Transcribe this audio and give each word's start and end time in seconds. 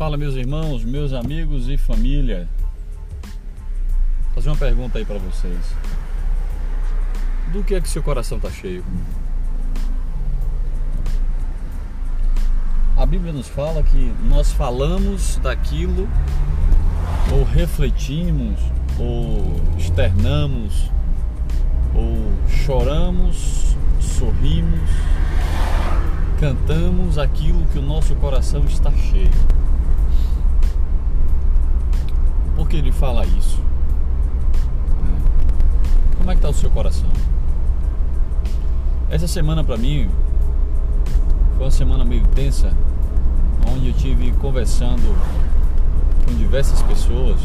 Fala 0.00 0.16
meus 0.16 0.34
irmãos, 0.34 0.82
meus 0.82 1.12
amigos 1.12 1.68
e 1.68 1.76
família. 1.76 2.48
Vou 3.22 4.34
fazer 4.36 4.48
uma 4.48 4.56
pergunta 4.56 4.96
aí 4.96 5.04
para 5.04 5.18
vocês. 5.18 5.60
Do 7.52 7.62
que 7.62 7.74
é 7.74 7.82
que 7.82 7.86
seu 7.86 8.02
coração 8.02 8.38
está 8.38 8.50
cheio? 8.50 8.82
A 12.96 13.04
Bíblia 13.04 13.30
nos 13.30 13.46
fala 13.46 13.82
que 13.82 14.14
nós 14.26 14.50
falamos 14.50 15.36
daquilo 15.42 16.08
ou 17.30 17.44
refletimos 17.44 18.58
ou 18.98 19.60
externamos 19.76 20.90
ou 21.94 22.32
choramos, 22.48 23.76
sorrimos, 24.00 24.88
cantamos 26.40 27.18
aquilo 27.18 27.66
que 27.66 27.78
o 27.78 27.82
nosso 27.82 28.14
coração 28.14 28.64
está 28.64 28.90
cheio. 28.92 29.59
Que 32.70 32.76
ele 32.76 32.92
fala 32.92 33.26
isso? 33.26 33.58
Como 36.16 36.30
é 36.30 36.34
que 36.34 36.38
está 36.38 36.48
o 36.48 36.54
seu 36.54 36.70
coração? 36.70 37.08
Essa 39.10 39.26
semana 39.26 39.64
para 39.64 39.76
mim 39.76 40.08
foi 41.56 41.64
uma 41.64 41.70
semana 41.72 42.04
meio 42.04 42.24
tensa, 42.28 42.72
onde 43.68 43.88
eu 43.88 43.92
tive 43.94 44.30
conversando 44.34 45.02
com 46.24 46.32
diversas 46.36 46.80
pessoas, 46.82 47.40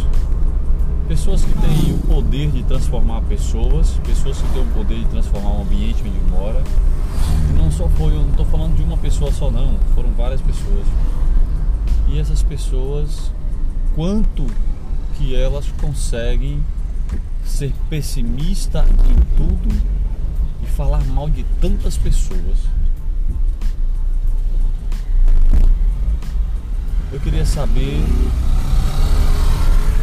pessoas 1.07 1.43
que 1.43 1.53
têm 1.53 1.95
o 1.95 1.97
poder 2.07 2.51
de 2.51 2.61
transformar 2.61 3.21
pessoas, 3.21 3.99
pessoas 4.05 4.39
que 4.39 4.47
têm 4.53 4.61
o 4.61 4.67
poder 4.75 4.99
de 4.99 5.05
transformar 5.05 5.53
o 5.53 5.61
ambiente 5.63 6.03
onde 6.03 6.31
mora. 6.31 6.61
E 7.49 7.53
não 7.53 7.71
só 7.71 7.87
foi, 7.89 8.13
eu 8.13 8.21
não 8.21 8.29
estou 8.29 8.45
falando 8.45 8.75
de 8.75 8.83
uma 8.83 8.97
pessoa 8.97 9.31
só 9.31 9.49
não, 9.49 9.73
foram 9.95 10.11
várias 10.11 10.41
pessoas. 10.41 10.85
E 12.09 12.19
essas 12.19 12.43
pessoas, 12.43 13.31
quanto 13.95 14.45
que 15.17 15.35
elas 15.35 15.65
conseguem 15.79 16.63
ser 17.45 17.73
pessimista 17.89 18.85
em 19.09 19.37
tudo 19.37 19.75
e 20.63 20.65
falar 20.67 21.03
mal 21.05 21.29
de 21.29 21.43
tantas 21.61 21.97
pessoas. 21.97 22.57
Eu 27.11 27.19
queria 27.19 27.45
saber 27.45 28.03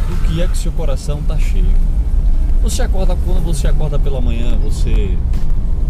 do 0.09 0.27
que 0.27 0.41
é 0.41 0.47
que 0.47 0.57
seu 0.57 0.71
coração 0.71 1.19
está 1.19 1.37
cheio. 1.37 1.65
Você 2.63 2.81
acorda 2.81 3.15
quando 3.15 3.43
você 3.43 3.67
acorda 3.67 3.99
pela 3.99 4.19
manhã, 4.21 4.57
você 4.57 5.17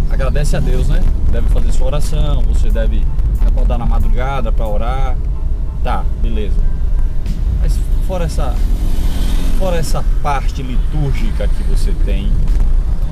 agradece 0.09 0.57
a 0.57 0.59
Deus, 0.59 0.89
né? 0.89 1.01
Deve 1.31 1.47
fazer 1.49 1.71
sua 1.71 1.87
oração, 1.87 2.41
você 2.41 2.69
deve 2.69 3.05
acordar 3.45 3.77
na 3.77 3.85
madrugada 3.85 4.51
para 4.51 4.67
orar. 4.67 5.15
Tá, 5.83 6.03
beleza. 6.21 6.59
Mas 7.61 7.79
fora 8.05 8.25
essa 8.25 8.55
fora 9.63 9.77
essa 9.77 10.03
parte 10.21 10.61
litúrgica 10.61 11.47
que 11.47 11.63
você 11.63 11.93
tem, 12.03 12.29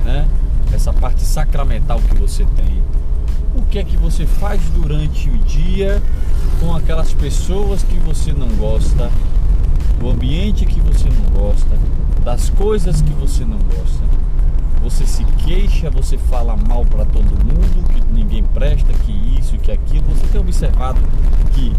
né? 0.04 0.28
Essa 0.70 0.92
parte 0.92 1.22
sacramental 1.22 1.98
que 1.98 2.14
você 2.14 2.44
tem, 2.44 2.82
o 3.54 3.62
que 3.62 3.78
é 3.78 3.84
que 3.84 3.96
você 3.96 4.26
faz 4.26 4.60
durante 4.74 5.30
o 5.30 5.38
dia 5.38 6.02
com 6.60 6.76
aquelas 6.76 7.10
pessoas 7.14 7.82
que 7.82 7.96
você 8.00 8.34
não 8.34 8.48
gosta, 8.48 9.10
o 10.02 10.10
ambiente 10.10 10.66
que 10.66 10.78
você 10.78 11.08
não 11.08 11.40
gosta, 11.40 11.74
das 12.22 12.50
coisas 12.50 13.00
que 13.00 13.14
você 13.14 13.46
não 13.46 13.56
gosta. 13.56 14.04
Você 14.82 15.06
se 15.06 15.24
queixa, 15.46 15.88
você 15.88 16.18
fala 16.18 16.54
mal 16.68 16.84
para 16.84 17.06
todo 17.06 17.30
mundo, 17.30 17.88
que 17.94 18.12
ninguém 18.12 18.44
presta, 18.44 18.92
que 18.92 19.38
isso, 19.40 19.56
que 19.56 19.72
aquilo. 19.72 20.04
Você 20.10 20.26
tem 20.26 20.40
observado 20.42 21.00
que 21.54 21.72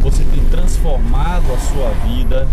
você 0.00 0.22
tem 0.22 0.44
transformado 0.50 1.52
a 1.52 1.58
sua 1.58 1.90
vida 2.06 2.46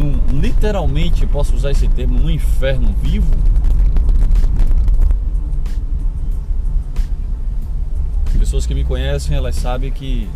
num, 0.00 0.40
literalmente, 0.40 1.26
posso 1.26 1.54
usar 1.54 1.70
esse 1.70 1.86
termo, 1.88 2.18
num 2.18 2.30
inferno 2.30 2.94
vivo? 3.02 3.30
Pessoas 8.38 8.66
que 8.66 8.74
me 8.74 8.82
conhecem, 8.82 9.36
elas 9.36 9.54
sabem 9.56 9.90
que 9.90 10.28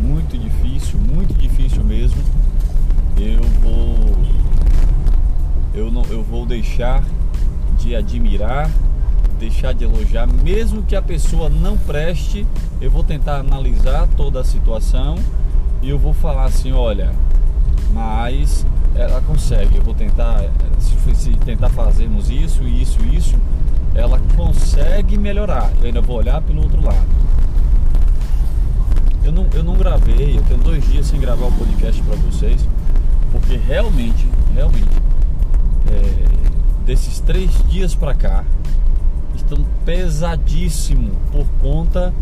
muito 0.00 0.36
difícil, 0.38 0.98
muito 0.98 1.34
difícil 1.34 1.84
mesmo. 1.84 2.20
Eu 3.18 3.42
vou 3.60 4.24
eu 5.74 5.90
não 5.90 6.04
eu 6.06 6.22
vou 6.22 6.46
deixar 6.46 7.04
de 7.78 7.94
admirar, 7.94 8.70
deixar 9.38 9.74
de 9.74 9.84
elogiar, 9.84 10.26
mesmo 10.26 10.82
que 10.82 10.96
a 10.96 11.02
pessoa 11.02 11.48
não 11.48 11.76
preste, 11.76 12.46
eu 12.80 12.90
vou 12.90 13.04
tentar 13.04 13.38
analisar 13.38 14.08
toda 14.16 14.40
a 14.40 14.44
situação 14.44 15.16
e 15.82 15.90
eu 15.90 15.98
vou 15.98 16.14
falar 16.14 16.44
assim, 16.44 16.72
olha, 16.72 17.12
mas 17.94 18.66
ela 18.96 19.22
consegue. 19.22 19.76
Eu 19.76 19.82
vou 19.82 19.94
tentar, 19.94 20.44
se, 20.80 21.14
se 21.14 21.30
tentar 21.36 21.68
fazermos 21.70 22.28
isso, 22.28 22.64
isso, 22.64 22.98
isso, 23.04 23.36
ela 23.94 24.20
consegue 24.36 25.16
melhorar. 25.16 25.72
Eu 25.80 25.86
ainda 25.86 26.00
vou 26.00 26.16
olhar 26.16 26.42
pelo 26.42 26.62
outro 26.62 26.84
lado. 26.84 27.06
Eu 29.24 29.32
não, 29.32 29.46
eu 29.54 29.62
não 29.62 29.74
gravei, 29.74 30.36
eu 30.36 30.42
tenho 30.42 30.60
dois 30.60 30.86
dias 30.90 31.06
sem 31.06 31.18
gravar 31.18 31.46
o 31.46 31.52
podcast 31.52 32.02
para 32.02 32.16
vocês, 32.16 32.68
porque 33.32 33.56
realmente, 33.56 34.28
realmente, 34.54 34.90
é, 35.90 36.84
desses 36.84 37.20
três 37.20 37.50
dias 37.70 37.94
para 37.94 38.14
cá, 38.14 38.44
estão 39.34 39.64
pesadíssimo 39.86 41.12
por 41.32 41.46
conta 41.62 42.12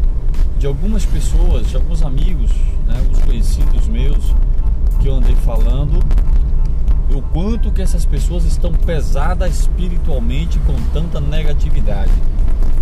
de 0.58 0.66
algumas 0.66 1.04
pessoas, 1.04 1.66
de 1.68 1.74
alguns 1.74 2.02
amigos, 2.02 2.52
né, 2.86 2.98
alguns 3.00 3.18
conhecidos 3.18 3.88
meus 3.88 4.32
que 5.02 5.08
eu 5.08 5.16
andei 5.16 5.34
falando, 5.34 5.98
o 7.12 7.20
quanto 7.20 7.72
que 7.72 7.82
essas 7.82 8.06
pessoas 8.06 8.44
estão 8.44 8.72
pesadas 8.72 9.60
espiritualmente 9.60 10.60
com 10.60 10.74
tanta 10.92 11.20
negatividade. 11.20 12.12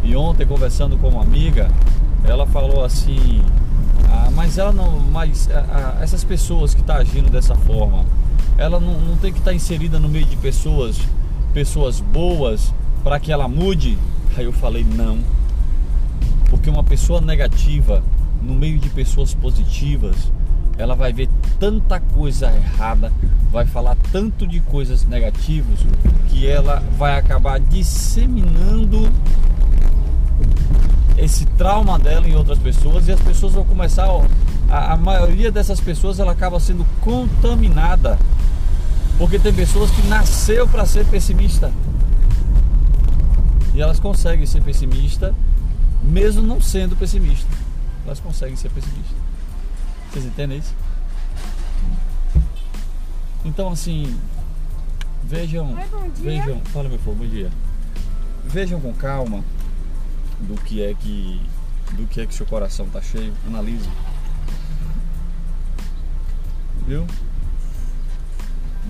E 0.04 0.14
ontem 0.14 0.46
conversando 0.46 0.98
com 0.98 1.08
uma 1.08 1.22
amiga, 1.22 1.70
ela 2.24 2.46
falou 2.46 2.84
assim: 2.84 3.42
ah, 4.10 4.28
mas 4.34 4.58
ela 4.58 4.70
não, 4.70 5.00
mas 5.00 5.48
ah, 5.50 5.96
ah 5.98 6.02
essas 6.02 6.22
pessoas 6.22 6.74
que 6.74 6.82
estão 6.82 6.96
tá 6.96 7.00
agindo 7.00 7.30
dessa 7.30 7.54
forma, 7.54 8.04
ela 8.58 8.78
não, 8.78 9.00
não 9.00 9.16
tem 9.16 9.32
que 9.32 9.38
estar 9.38 9.52
tá 9.52 9.56
inserida 9.56 9.98
no 9.98 10.08
meio 10.08 10.26
de 10.26 10.36
pessoas, 10.36 10.98
pessoas 11.54 12.00
boas 12.00 12.74
para 13.02 13.18
que 13.18 13.32
ela 13.32 13.48
mude. 13.48 13.96
Aí 14.36 14.44
eu 14.44 14.52
falei 14.52 14.84
não, 14.84 15.18
porque 16.50 16.68
uma 16.68 16.84
pessoa 16.84 17.20
negativa 17.20 18.02
no 18.42 18.54
meio 18.54 18.78
de 18.78 18.90
pessoas 18.90 19.34
positivas 19.34 20.30
ela 20.80 20.94
vai 20.94 21.12
ver 21.12 21.28
tanta 21.58 22.00
coisa 22.00 22.46
errada, 22.46 23.12
vai 23.52 23.66
falar 23.66 23.96
tanto 24.10 24.46
de 24.46 24.60
coisas 24.60 25.04
negativas 25.04 25.80
que 26.28 26.46
ela 26.46 26.82
vai 26.96 27.18
acabar 27.18 27.60
disseminando 27.60 29.10
esse 31.18 31.44
trauma 31.44 31.98
dela 31.98 32.26
em 32.26 32.34
outras 32.34 32.58
pessoas 32.58 33.06
e 33.08 33.12
as 33.12 33.20
pessoas 33.20 33.52
vão 33.52 33.64
começar, 33.64 34.08
a, 34.70 34.94
a 34.94 34.96
maioria 34.96 35.52
dessas 35.52 35.80
pessoas 35.80 36.18
ela 36.18 36.32
acaba 36.32 36.58
sendo 36.58 36.86
contaminada. 37.02 38.18
Porque 39.18 39.38
tem 39.38 39.52
pessoas 39.52 39.90
que 39.90 40.00
nasceu 40.08 40.66
para 40.66 40.86
ser 40.86 41.04
pessimista. 41.04 41.70
E 43.74 43.82
elas 43.82 44.00
conseguem 44.00 44.46
ser 44.46 44.62
pessimista 44.62 45.34
mesmo 46.02 46.40
não 46.40 46.58
sendo 46.58 46.96
pessimista. 46.96 47.50
Elas 48.06 48.18
conseguem 48.18 48.56
ser 48.56 48.70
pessimistas 48.70 49.30
vocês 50.10 50.24
entendem 50.24 50.58
isso? 50.58 50.74
Então 53.44 53.70
assim, 53.70 54.18
vejam, 55.22 55.72
Oi, 55.72 56.10
vejam, 56.16 56.60
fala 56.66 56.88
meu 56.88 56.98
fogo, 56.98 57.18
bom 57.18 57.26
dia. 57.26 57.50
Vejam 58.44 58.80
com 58.80 58.92
calma 58.92 59.44
do 60.40 60.60
que 60.62 60.82
é 60.82 60.94
que 60.94 61.40
do 61.92 62.06
que 62.06 62.20
é 62.20 62.26
que 62.26 62.34
seu 62.34 62.46
coração 62.46 62.86
está 62.86 63.00
cheio, 63.00 63.32
analise. 63.46 63.88
Viu? 66.86 67.06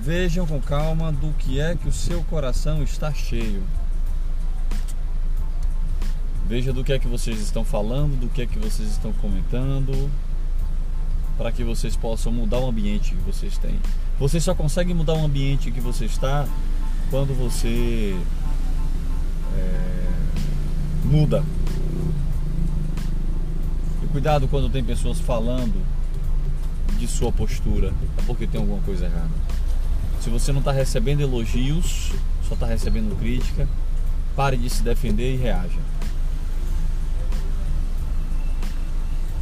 Vejam 0.03 0.47
com 0.47 0.61
calma 0.61 1.13
do 1.13 1.33
que 1.35 1.61
é 1.61 1.77
que 1.77 1.89
o 1.89 1.93
seu 1.93 2.23
coração 2.25 2.83
está 2.83 3.13
cheio. 3.13 3.63
Veja 6.47 6.73
do 6.73 6.83
que 6.83 6.93
é 6.93 6.99
que 6.99 7.07
vocês 7.07 7.41
estão 7.41 7.65
falando, 7.65 8.19
do 8.19 8.29
que 8.29 8.43
é 8.43 8.47
que 8.47 8.59
vocês 8.59 8.89
estão 8.91 9.13
comentando 9.13 10.11
para 11.41 11.51
que 11.51 11.65
vocês 11.65 11.97
possam 11.97 12.31
mudar 12.31 12.59
o 12.59 12.69
ambiente 12.69 13.15
que 13.15 13.23
vocês 13.23 13.57
têm. 13.57 13.75
Você 14.19 14.39
só 14.39 14.55
consegue 14.55 14.93
mudar 14.93 15.15
o 15.15 15.25
ambiente 15.25 15.71
que 15.71 15.81
você 15.81 16.05
está 16.05 16.47
quando 17.09 17.35
você 17.35 18.15
é, 19.57 20.13
muda. 21.03 21.43
E 24.05 24.07
cuidado 24.09 24.49
quando 24.49 24.69
tem 24.69 24.85
pessoas 24.85 25.19
falando 25.19 25.83
de 26.99 27.09
sua 27.09 27.33
postura, 27.33 27.91
porque 28.27 28.47
tem 28.47 28.61
alguma 28.61 28.83
coisa 28.83 29.07
errada. 29.07 29.31
Se 30.21 30.29
você 30.29 30.53
não 30.53 30.59
está 30.59 30.73
recebendo 30.73 31.23
elogios, 31.23 32.13
só 32.47 32.53
está 32.53 32.67
recebendo 32.67 33.19
crítica, 33.19 33.67
pare 34.37 34.59
de 34.59 34.69
se 34.69 34.83
defender 34.83 35.33
e 35.33 35.39
reaja. 35.39 35.81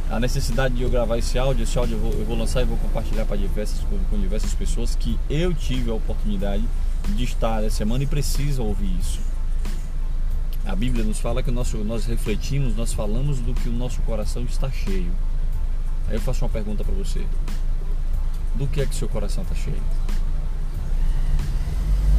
A 0.09 0.19
necessidade 0.19 0.73
de 0.73 0.81
eu 0.81 0.89
gravar 0.89 1.17
esse 1.17 1.37
áudio, 1.37 1.63
esse 1.63 1.77
áudio 1.77 1.95
eu 1.95 1.99
vou, 1.99 2.13
eu 2.13 2.25
vou 2.25 2.37
lançar 2.37 2.61
e 2.61 2.65
vou 2.65 2.77
compartilhar 2.77 3.25
para 3.25 3.37
diversas, 3.37 3.79
com, 3.81 3.97
com 4.09 4.19
diversas 4.19 4.53
pessoas 4.55 4.95
que 4.95 5.19
eu 5.29 5.53
tive 5.53 5.91
a 5.91 5.93
oportunidade 5.93 6.63
de 7.09 7.23
estar 7.23 7.63
essa 7.63 7.77
semana 7.77 8.03
e 8.03 8.07
precisam 8.07 8.65
ouvir 8.65 8.97
isso. 8.99 9.19
A 10.65 10.75
Bíblia 10.75 11.03
nos 11.03 11.19
fala 11.19 11.43
que 11.43 11.51
nosso, 11.51 11.77
nós 11.77 12.05
refletimos, 12.05 12.75
nós 12.75 12.91
falamos 12.91 13.39
do 13.39 13.53
que 13.53 13.69
o 13.69 13.71
nosso 13.71 14.01
coração 14.01 14.43
está 14.43 14.69
cheio. 14.71 15.11
Aí 16.07 16.15
eu 16.15 16.21
faço 16.21 16.43
uma 16.43 16.49
pergunta 16.49 16.83
para 16.83 16.93
você: 16.93 17.23
do 18.55 18.67
que 18.67 18.81
é 18.81 18.85
que 18.85 18.95
seu 18.95 19.07
coração 19.07 19.43
está 19.43 19.55
cheio? 19.55 19.81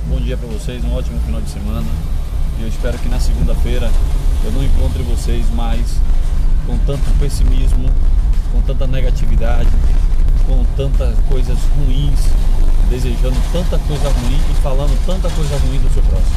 Bom 0.08 0.20
dia 0.20 0.36
para 0.36 0.48
vocês, 0.48 0.82
um 0.84 0.94
ótimo 0.94 1.20
final 1.20 1.40
de 1.40 1.50
semana. 1.50 1.86
E 2.58 2.62
eu 2.62 2.68
espero 2.68 2.98
que 2.98 3.08
na 3.08 3.20
segunda-feira 3.20 3.90
eu 4.44 4.52
não 4.52 4.64
encontre 4.64 5.02
vocês 5.02 5.48
mais 5.50 6.00
com 6.66 6.78
tanto 6.78 7.18
pessimismo, 7.18 7.90
com 8.52 8.60
tanta 8.62 8.86
negatividade, 8.86 9.68
com 10.46 10.64
tantas 10.76 11.18
coisas 11.28 11.58
ruins, 11.76 12.20
desejando 12.88 13.36
tanta 13.52 13.78
coisa 13.78 14.08
ruim 14.08 14.40
e 14.50 14.54
falando 14.62 15.06
tanta 15.06 15.30
coisa 15.30 15.56
ruim 15.58 15.78
do 15.78 15.92
seu 15.92 16.02
próximo. 16.02 16.36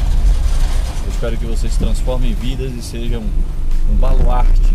Eu 1.04 1.10
espero 1.10 1.36
que 1.36 1.44
vocês 1.44 1.76
transformem 1.76 2.34
vidas 2.34 2.72
e 2.72 2.82
sejam 2.82 3.22
um 3.90 3.96
baluarte 3.96 4.74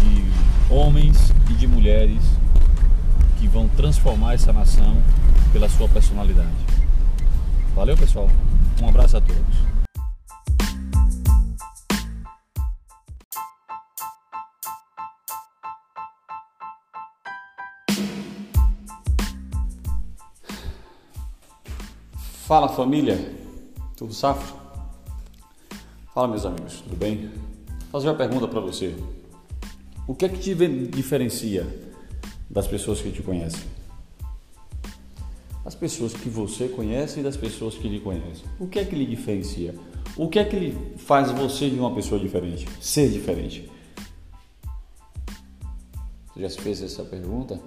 de 0.00 0.24
homens 0.70 1.32
e 1.50 1.54
de 1.54 1.66
mulheres 1.66 2.22
que 3.38 3.46
vão 3.46 3.68
transformar 3.68 4.34
essa 4.34 4.52
nação 4.52 4.96
pela 5.52 5.68
sua 5.68 5.88
personalidade. 5.88 6.48
Valeu, 7.74 7.96
pessoal. 7.96 8.28
Um 8.82 8.88
abraço 8.88 9.16
a 9.16 9.20
todos. 9.20 9.68
Fala 22.48 22.66
família, 22.66 23.30
tudo 23.94 24.14
safo? 24.14 24.56
Fala 26.14 26.28
meus 26.28 26.46
amigos, 26.46 26.80
tudo 26.80 26.96
bem? 26.96 27.28
Vou 27.68 27.90
fazer 27.92 28.08
uma 28.08 28.14
pergunta 28.14 28.48
para 28.48 28.58
você. 28.58 28.96
O 30.06 30.14
que 30.14 30.24
é 30.24 30.30
que 30.30 30.38
te 30.38 30.54
diferencia 30.86 31.66
das 32.48 32.66
pessoas 32.66 33.02
que 33.02 33.12
te 33.12 33.22
conhecem? 33.22 33.60
As 35.62 35.74
pessoas 35.74 36.14
que 36.14 36.30
você 36.30 36.68
conhece 36.68 37.20
e 37.20 37.22
das 37.22 37.36
pessoas 37.36 37.74
que 37.74 37.86
lhe 37.86 38.00
conhecem. 38.00 38.46
O 38.58 38.66
que 38.66 38.78
é 38.78 38.84
que 38.86 38.96
lhe 38.96 39.04
diferencia? 39.04 39.74
O 40.16 40.26
que 40.26 40.38
é 40.38 40.44
que 40.44 40.58
lhe 40.58 40.96
faz 40.96 41.30
você 41.30 41.68
de 41.68 41.78
uma 41.78 41.94
pessoa 41.94 42.18
diferente? 42.18 42.66
Ser 42.80 43.10
diferente? 43.10 43.70
Você 46.28 46.40
já 46.40 46.48
se 46.48 46.58
fez 46.62 46.82
essa 46.82 47.04
pergunta? 47.04 47.60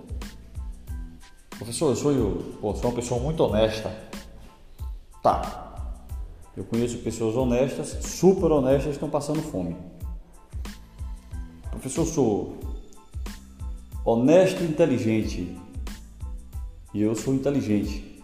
Professor, 1.51 1.91
eu 1.91 1.95
sou, 1.95 2.11
eu, 2.11 2.55
pô, 2.59 2.73
sou 2.73 2.89
uma 2.89 2.95
pessoa 2.95 3.21
muito 3.21 3.43
honesta. 3.43 4.09
Tá. 5.21 5.69
Eu 6.55 6.63
conheço 6.63 6.97
pessoas 6.99 7.35
honestas, 7.35 7.97
super 8.01 8.51
honestas, 8.51 8.93
estão 8.93 9.09
passando 9.09 9.41
fome. 9.41 9.75
Professor, 11.69 12.05
sou 12.05 12.57
honesto 14.03 14.61
e 14.61 14.67
inteligente. 14.67 15.57
E 16.93 17.01
eu 17.01 17.15
sou 17.15 17.33
inteligente. 17.33 18.21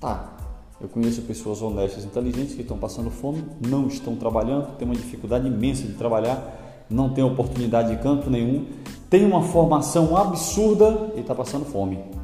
Tá. 0.00 0.32
Eu 0.80 0.88
conheço 0.88 1.22
pessoas 1.22 1.62
honestas 1.62 2.04
e 2.04 2.06
inteligentes 2.06 2.54
que 2.54 2.62
estão 2.62 2.78
passando 2.78 3.10
fome, 3.10 3.44
não 3.66 3.86
estão 3.86 4.14
trabalhando, 4.14 4.76
têm 4.76 4.86
uma 4.86 4.94
dificuldade 4.94 5.46
imensa 5.46 5.86
de 5.86 5.94
trabalhar, 5.94 6.84
não 6.88 7.12
tem 7.12 7.24
oportunidade 7.24 7.96
de 7.96 8.02
canto 8.02 8.30
nenhum, 8.30 8.66
tem 9.08 9.24
uma 9.24 9.42
formação 9.42 10.16
absurda 10.16 11.12
e 11.16 11.20
está 11.20 11.34
passando 11.34 11.64
fome. 11.64 12.15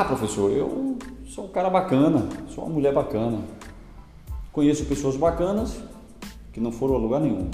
Ah, 0.00 0.04
professor, 0.04 0.52
eu 0.52 0.96
sou 1.26 1.46
um 1.46 1.48
cara 1.48 1.68
bacana, 1.68 2.28
sou 2.54 2.62
uma 2.62 2.72
mulher 2.72 2.94
bacana. 2.94 3.42
Conheço 4.52 4.84
pessoas 4.84 5.16
bacanas 5.16 5.76
que 6.52 6.60
não 6.60 6.70
foram 6.70 6.94
a 6.94 6.98
lugar 6.98 7.20
nenhum. 7.20 7.50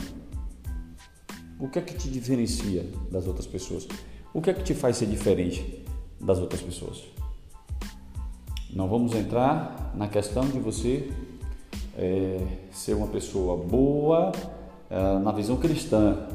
O 1.59 1.71
que 1.71 1.79
é 1.79 1.83
que 1.83 1.95
te 1.95 2.07
diferencia 2.11 2.87
das 3.11 3.27
outras 3.27 3.47
pessoas? 3.47 3.89
O 4.35 4.43
que 4.43 4.51
é 4.51 4.53
que 4.53 4.63
te 4.63 4.75
faz 4.75 4.99
ser 4.99 5.07
diferente 5.07 5.87
das 6.21 6.39
outras 6.39 6.61
pessoas? 6.61 7.05
Não 8.69 8.91
vamos 8.91 9.15
entrar 9.15 9.93
na 9.95 10.07
questão 10.07 10.45
de 10.45 10.59
você 10.59 11.11
é, 11.97 12.47
ser 12.71 12.93
uma 12.93 13.07
pessoa 13.07 13.57
boa 13.57 14.33
é, 14.91 15.19
na 15.19 15.33
visão 15.33 15.57
cristã. 15.57 16.29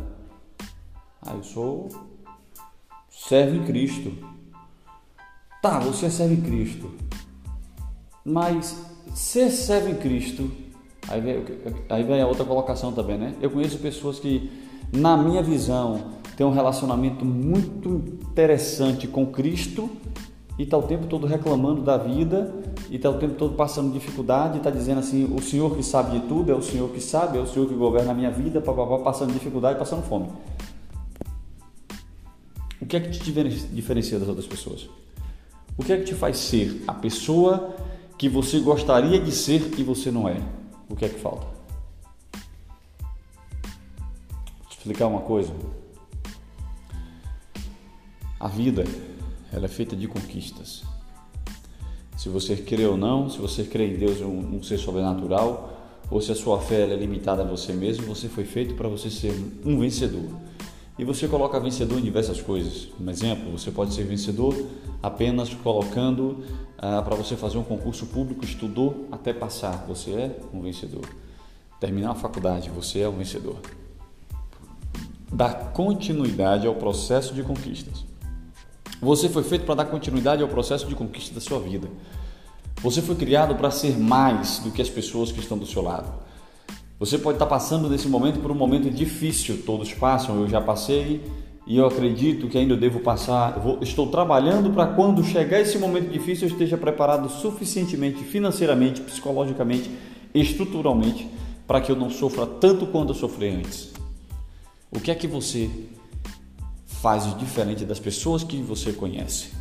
Ah, 1.22 1.36
eu 1.36 1.44
sou 1.44 1.88
servo 3.12 3.58
em 3.58 3.64
Cristo. 3.64 4.29
Tá, 5.62 5.78
você 5.80 6.10
serve 6.10 6.38
Cristo. 6.38 6.90
Mas 8.24 8.78
ser 9.14 9.50
serve 9.50 9.96
Cristo, 9.96 10.50
aí 11.08 11.20
vem, 11.20 11.46
aí 11.90 12.04
vem 12.04 12.22
a 12.22 12.28
outra 12.28 12.46
colocação 12.46 12.92
também, 12.92 13.18
né? 13.18 13.36
Eu 13.42 13.50
conheço 13.50 13.78
pessoas 13.80 14.20
que, 14.20 14.52
na 14.94 15.18
minha 15.18 15.42
visão, 15.42 16.12
têm 16.38 16.46
um 16.46 16.52
relacionamento 16.52 17.26
muito 17.26 17.90
interessante 18.32 19.08
com 19.08 19.26
Cristo 19.26 19.90
e 20.58 20.64
está 20.64 20.78
o 20.78 20.84
tempo 20.84 21.08
todo 21.08 21.28
reclamando 21.28 21.82
da 21.82 21.98
vida 21.98 22.54
e 22.90 22.96
está 22.96 23.10
o 23.10 23.18
tempo 23.18 23.34
todo 23.36 23.56
passando 23.56 23.92
dificuldade, 23.92 24.58
está 24.58 24.70
dizendo 24.70 25.00
assim, 25.00 25.26
o 25.34 25.42
Senhor 25.42 25.76
que 25.76 25.84
sabe 25.84 26.20
de 26.20 26.28
tudo, 26.28 26.52
é 26.52 26.56
o 26.56 26.62
Senhor 26.62 26.90
que 26.90 27.02
sabe, 27.02 27.38
é 27.38 27.42
o 27.42 27.48
Senhor 27.48 27.68
que 27.68 27.76
governa 27.76 28.12
a 28.12 28.16
minha 28.16 28.32
vida, 28.32 28.62
papapá, 28.62 29.00
passando 29.00 29.34
dificuldade, 29.34 29.78
passando 29.78 30.04
fome. 30.04 30.28
O 32.82 32.86
que 32.86 32.96
é 32.96 33.00
que 33.02 33.12
te 33.12 33.32
diferencia 33.74 34.18
das 34.18 34.28
outras 34.30 34.48
pessoas? 34.48 34.90
O 35.80 35.84
que 35.84 35.94
é 35.94 35.98
que 35.98 36.04
te 36.04 36.14
faz 36.14 36.38
ser 36.38 36.84
a 36.86 36.94
pessoa 36.94 37.74
que 38.18 38.28
você 38.28 38.60
gostaria 38.60 39.18
de 39.18 39.32
ser 39.32 39.80
e 39.80 39.82
você 39.84 40.12
não 40.12 40.28
é? 40.28 40.36
O 40.90 40.96
que 40.96 41.06
é 41.06 41.10
que 41.10 41.18
falta? 41.18 41.48
Vou 44.60 44.68
te 44.68 44.78
explicar 44.78 45.08
uma 45.08 45.22
coisa. 45.22 45.54
A 48.38 48.50
vida, 48.50 48.84
ela 49.54 49.66
é 49.66 49.70
feita 49.70 49.96
de 49.96 50.06
conquistas. 50.06 50.84
Se 52.18 52.28
você 52.28 52.58
crê 52.58 52.86
ou 52.86 52.98
não, 52.98 53.30
se 53.30 53.38
você 53.38 53.64
crê 53.64 53.88
em 53.88 53.98
Deus, 53.98 54.20
um, 54.20 54.58
um 54.58 54.62
ser 54.62 54.78
sobrenatural, 54.80 55.78
ou 56.12 56.20
se 56.20 56.30
a 56.30 56.36
sua 56.36 56.60
fé 56.60 56.82
é 56.92 56.96
limitada 56.98 57.42
a 57.42 57.46
você 57.46 57.72
mesmo, 57.72 58.06
você 58.06 58.28
foi 58.28 58.44
feito 58.44 58.76
para 58.76 58.90
você 58.90 59.10
ser 59.10 59.32
um 59.64 59.80
vencedor. 59.80 60.30
E 61.00 61.06
você 61.06 61.30
coloca 61.30 61.58
vencedor 61.62 61.98
em 61.98 62.02
diversas 62.02 62.42
coisas. 62.42 62.90
Um 63.00 63.10
exemplo, 63.10 63.50
você 63.58 63.72
pode 63.72 63.94
ser 63.94 64.04
vencedor 64.04 64.54
apenas 65.02 65.54
colocando 65.54 66.44
ah, 66.78 67.02
para 67.02 67.16
você 67.16 67.38
fazer 67.38 67.58
um 67.58 67.64
concurso 67.64 68.06
público, 68.08 68.44
estudou 68.44 69.08
até 69.10 69.32
passar, 69.32 69.86
você 69.88 70.12
é 70.12 70.40
um 70.54 70.62
vencedor. 70.62 71.06
Terminar 71.80 72.12
a 72.12 72.16
faculdade, 72.16 72.70
você 72.70 73.00
é 73.00 73.08
um 73.08 73.14
vencedor. 73.14 73.56
Dar 75.32 75.72
continuidade 75.72 76.68
ao 76.68 76.76
processo 76.76 77.34
de 77.34 77.44
conquistas. 77.44 78.04
Você 79.02 79.30
foi 79.30 79.44
feito 79.44 79.64
para 79.64 79.76
dar 79.76 79.86
continuidade 79.86 80.44
ao 80.44 80.50
processo 80.50 80.86
de 80.86 80.96
conquista 80.96 81.34
da 81.34 81.40
sua 81.40 81.62
vida. 81.62 81.88
Você 82.82 83.02
foi 83.02 83.16
criado 83.16 83.56
para 83.56 83.72
ser 83.72 83.98
mais 83.98 84.60
do 84.60 84.70
que 84.70 84.82
as 84.82 84.90
pessoas 84.90 85.32
que 85.32 85.40
estão 85.40 85.58
do 85.58 85.66
seu 85.66 85.82
lado. 85.82 86.12
Você 87.00 87.18
pode 87.18 87.38
estar 87.38 87.46
passando 87.46 87.90
nesse 87.90 88.10
momento 88.10 88.42
por 88.42 88.52
um 88.52 88.56
momento 88.56 88.90
difícil, 88.90 89.64
todos 89.66 89.94
passam, 89.94 90.42
eu 90.42 90.50
já 90.50 90.60
passei 90.60 91.24
e 91.66 91.78
eu 91.78 91.86
acredito 91.86 92.50
que 92.50 92.58
ainda 92.58 92.76
devo 92.76 93.00
passar. 93.00 93.58
Vou, 93.58 93.80
estou 93.82 94.08
trabalhando 94.08 94.70
para 94.72 94.88
quando 94.88 95.24
chegar 95.24 95.62
esse 95.62 95.78
momento 95.78 96.12
difícil 96.12 96.50
eu 96.50 96.52
esteja 96.52 96.78
preparado 96.78 97.30
suficientemente 97.30 98.22
financeiramente, 98.26 99.00
psicologicamente, 99.00 99.90
estruturalmente 100.34 101.30
para 101.66 101.80
que 101.80 101.90
eu 101.90 101.96
não 101.96 102.10
sofra 102.10 102.46
tanto 102.46 102.86
quanto 102.88 103.12
eu 103.12 103.16
sofri 103.16 103.48
antes. 103.48 103.94
O 104.92 105.00
que 105.00 105.10
é 105.10 105.16
que 105.16 105.28
você 105.28 105.70
faz 106.86 107.34
diferente 107.38 107.86
das 107.86 108.00
pessoas 108.00 108.44
que 108.44 108.58
você 108.58 108.92
conhece? 108.92 109.52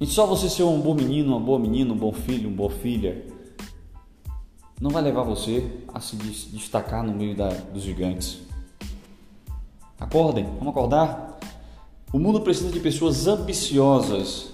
E 0.00 0.06
só 0.06 0.24
você 0.24 0.48
ser 0.48 0.62
um 0.62 0.80
bom 0.80 0.94
menino, 0.94 1.36
uma 1.36 1.40
boa 1.40 1.58
menina, 1.58 1.92
um 1.92 1.96
bom 1.96 2.10
filho, 2.10 2.48
uma 2.48 2.56
boa 2.56 2.70
filha, 2.70 3.22
não 4.80 4.90
vai 4.90 5.02
levar 5.02 5.22
você 5.22 5.70
a 5.92 6.00
se 6.00 6.16
destacar 6.16 7.04
no 7.04 7.12
meio 7.12 7.36
da, 7.36 7.48
dos 7.48 7.82
gigantes. 7.82 8.38
Acordem, 9.98 10.44
vamos 10.58 10.68
acordar. 10.68 11.38
O 12.12 12.18
mundo 12.18 12.40
precisa 12.40 12.70
de 12.70 12.80
pessoas 12.80 13.26
ambiciosas 13.26 14.52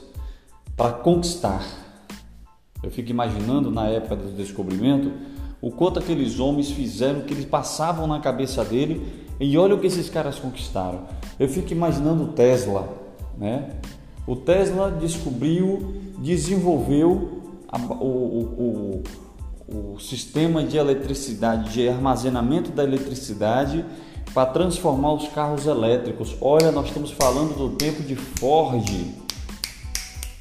para 0.76 0.92
conquistar. 0.92 1.64
Eu 2.82 2.90
fico 2.90 3.10
imaginando 3.10 3.70
na 3.70 3.86
época 3.86 4.16
do 4.16 4.32
descobrimento 4.32 5.12
o 5.62 5.70
quanto 5.70 6.00
aqueles 6.00 6.40
homens 6.40 6.70
fizeram, 6.70 7.20
o 7.20 7.24
que 7.24 7.32
eles 7.32 7.44
passavam 7.44 8.06
na 8.06 8.20
cabeça 8.20 8.64
dele 8.64 9.24
e 9.38 9.56
olha 9.56 9.74
o 9.74 9.80
que 9.80 9.86
esses 9.86 10.10
caras 10.10 10.38
conquistaram. 10.38 11.02
Eu 11.38 11.48
fico 11.48 11.72
imaginando 11.72 12.24
o 12.24 12.28
Tesla, 12.28 12.88
né? 13.38 13.76
O 14.26 14.34
Tesla 14.34 14.90
descobriu, 14.90 15.94
desenvolveu 16.18 17.42
a, 17.68 17.78
o, 17.78 18.04
o, 18.04 19.00
o 19.00 19.02
sistema 19.98 20.62
de 20.62 20.76
eletricidade, 20.76 21.72
de 21.72 21.88
armazenamento 21.88 22.70
da 22.70 22.84
eletricidade 22.84 23.84
para 24.32 24.46
transformar 24.46 25.14
os 25.14 25.28
carros 25.28 25.66
elétricos. 25.66 26.36
Olha, 26.40 26.70
nós 26.70 26.86
estamos 26.86 27.10
falando 27.10 27.56
do 27.56 27.70
tempo 27.76 28.02
de 28.02 28.14
Ford, 28.14 28.84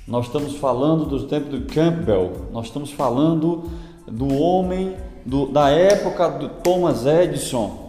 nós 0.08 0.28
estamos 0.28 0.56
falando 0.58 1.06
do 1.06 1.28
tempo 1.28 1.50
do 1.50 1.62
Campbell, 1.74 2.48
nós 2.52 2.68
estamos 2.68 2.92
falando 2.92 3.70
do 4.06 4.32
homem 4.34 4.96
do, 5.26 5.48
da 5.48 5.70
época 5.70 6.30
do 6.30 6.50
Thomas 6.50 7.06
Edison. 7.06 7.84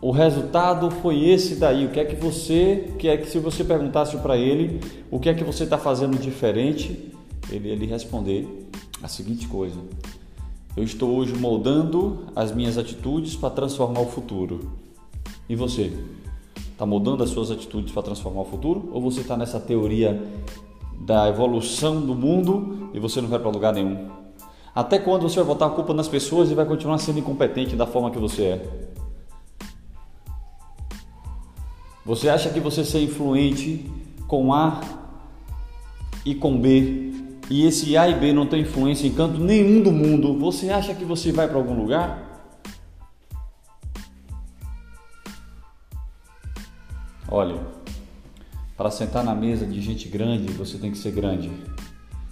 O 0.00 0.10
resultado 0.10 0.90
foi 0.90 1.28
esse 1.30 1.56
daí. 1.56 1.86
O 1.86 1.90
que 1.90 1.98
é 1.98 2.04
que 2.04 2.14
você, 2.14 2.94
que 2.98 3.08
é 3.08 3.16
que 3.16 3.28
se 3.28 3.38
você 3.38 3.64
perguntasse 3.64 4.16
para 4.18 4.36
ele, 4.36 4.80
o 5.10 5.18
que 5.18 5.30
é 5.30 5.34
que 5.34 5.42
você 5.42 5.64
está 5.64 5.78
fazendo 5.78 6.18
diferente, 6.18 7.10
ele 7.50 7.70
ele 7.70 7.86
responder 7.86 8.64
a 9.04 9.08
seguinte 9.08 9.46
coisa: 9.46 9.78
Eu 10.74 10.82
estou 10.82 11.14
hoje 11.14 11.34
moldando 11.34 12.26
as 12.34 12.52
minhas 12.52 12.78
atitudes 12.78 13.36
para 13.36 13.50
transformar 13.50 14.00
o 14.00 14.06
futuro. 14.06 14.72
E 15.46 15.54
você? 15.54 15.92
Está 16.56 16.86
moldando 16.86 17.22
as 17.22 17.30
suas 17.30 17.50
atitudes 17.50 17.92
para 17.92 18.02
transformar 18.02 18.40
o 18.40 18.44
futuro? 18.46 18.88
Ou 18.92 19.00
você 19.00 19.20
está 19.20 19.36
nessa 19.36 19.60
teoria 19.60 20.26
da 20.98 21.28
evolução 21.28 22.00
do 22.00 22.14
mundo 22.14 22.90
e 22.94 22.98
você 22.98 23.20
não 23.20 23.28
vai 23.28 23.38
para 23.38 23.50
lugar 23.50 23.74
nenhum? 23.74 24.08
Até 24.74 24.98
quando 24.98 25.22
você 25.22 25.36
vai 25.36 25.44
botar 25.44 25.66
a 25.66 25.70
culpa 25.70 25.92
nas 25.92 26.08
pessoas 26.08 26.50
e 26.50 26.54
vai 26.54 26.64
continuar 26.64 26.98
sendo 26.98 27.18
incompetente 27.18 27.76
da 27.76 27.86
forma 27.86 28.10
que 28.10 28.18
você 28.18 28.42
é? 28.42 28.88
Você 32.04 32.28
acha 32.28 32.50
que 32.50 32.58
você 32.58 32.84
ser 32.84 33.02
influente 33.02 33.88
com 34.26 34.52
A 34.52 34.80
e 36.24 36.34
com 36.34 36.58
B 36.58 37.13
e 37.50 37.66
esse 37.66 37.96
A 37.96 38.08
e 38.08 38.14
B 38.14 38.32
não 38.32 38.46
tem 38.46 38.62
influência 38.62 39.06
em 39.06 39.12
canto 39.12 39.38
nenhum 39.38 39.82
do 39.82 39.92
mundo, 39.92 40.38
você 40.38 40.70
acha 40.70 40.94
que 40.94 41.04
você 41.04 41.30
vai 41.30 41.46
para 41.46 41.58
algum 41.58 41.74
lugar? 41.74 42.34
Olha, 47.28 47.58
para 48.76 48.90
sentar 48.90 49.22
na 49.24 49.34
mesa 49.34 49.66
de 49.66 49.80
gente 49.80 50.08
grande, 50.08 50.52
você 50.52 50.78
tem 50.78 50.90
que 50.90 50.98
ser 50.98 51.10
grande. 51.10 51.50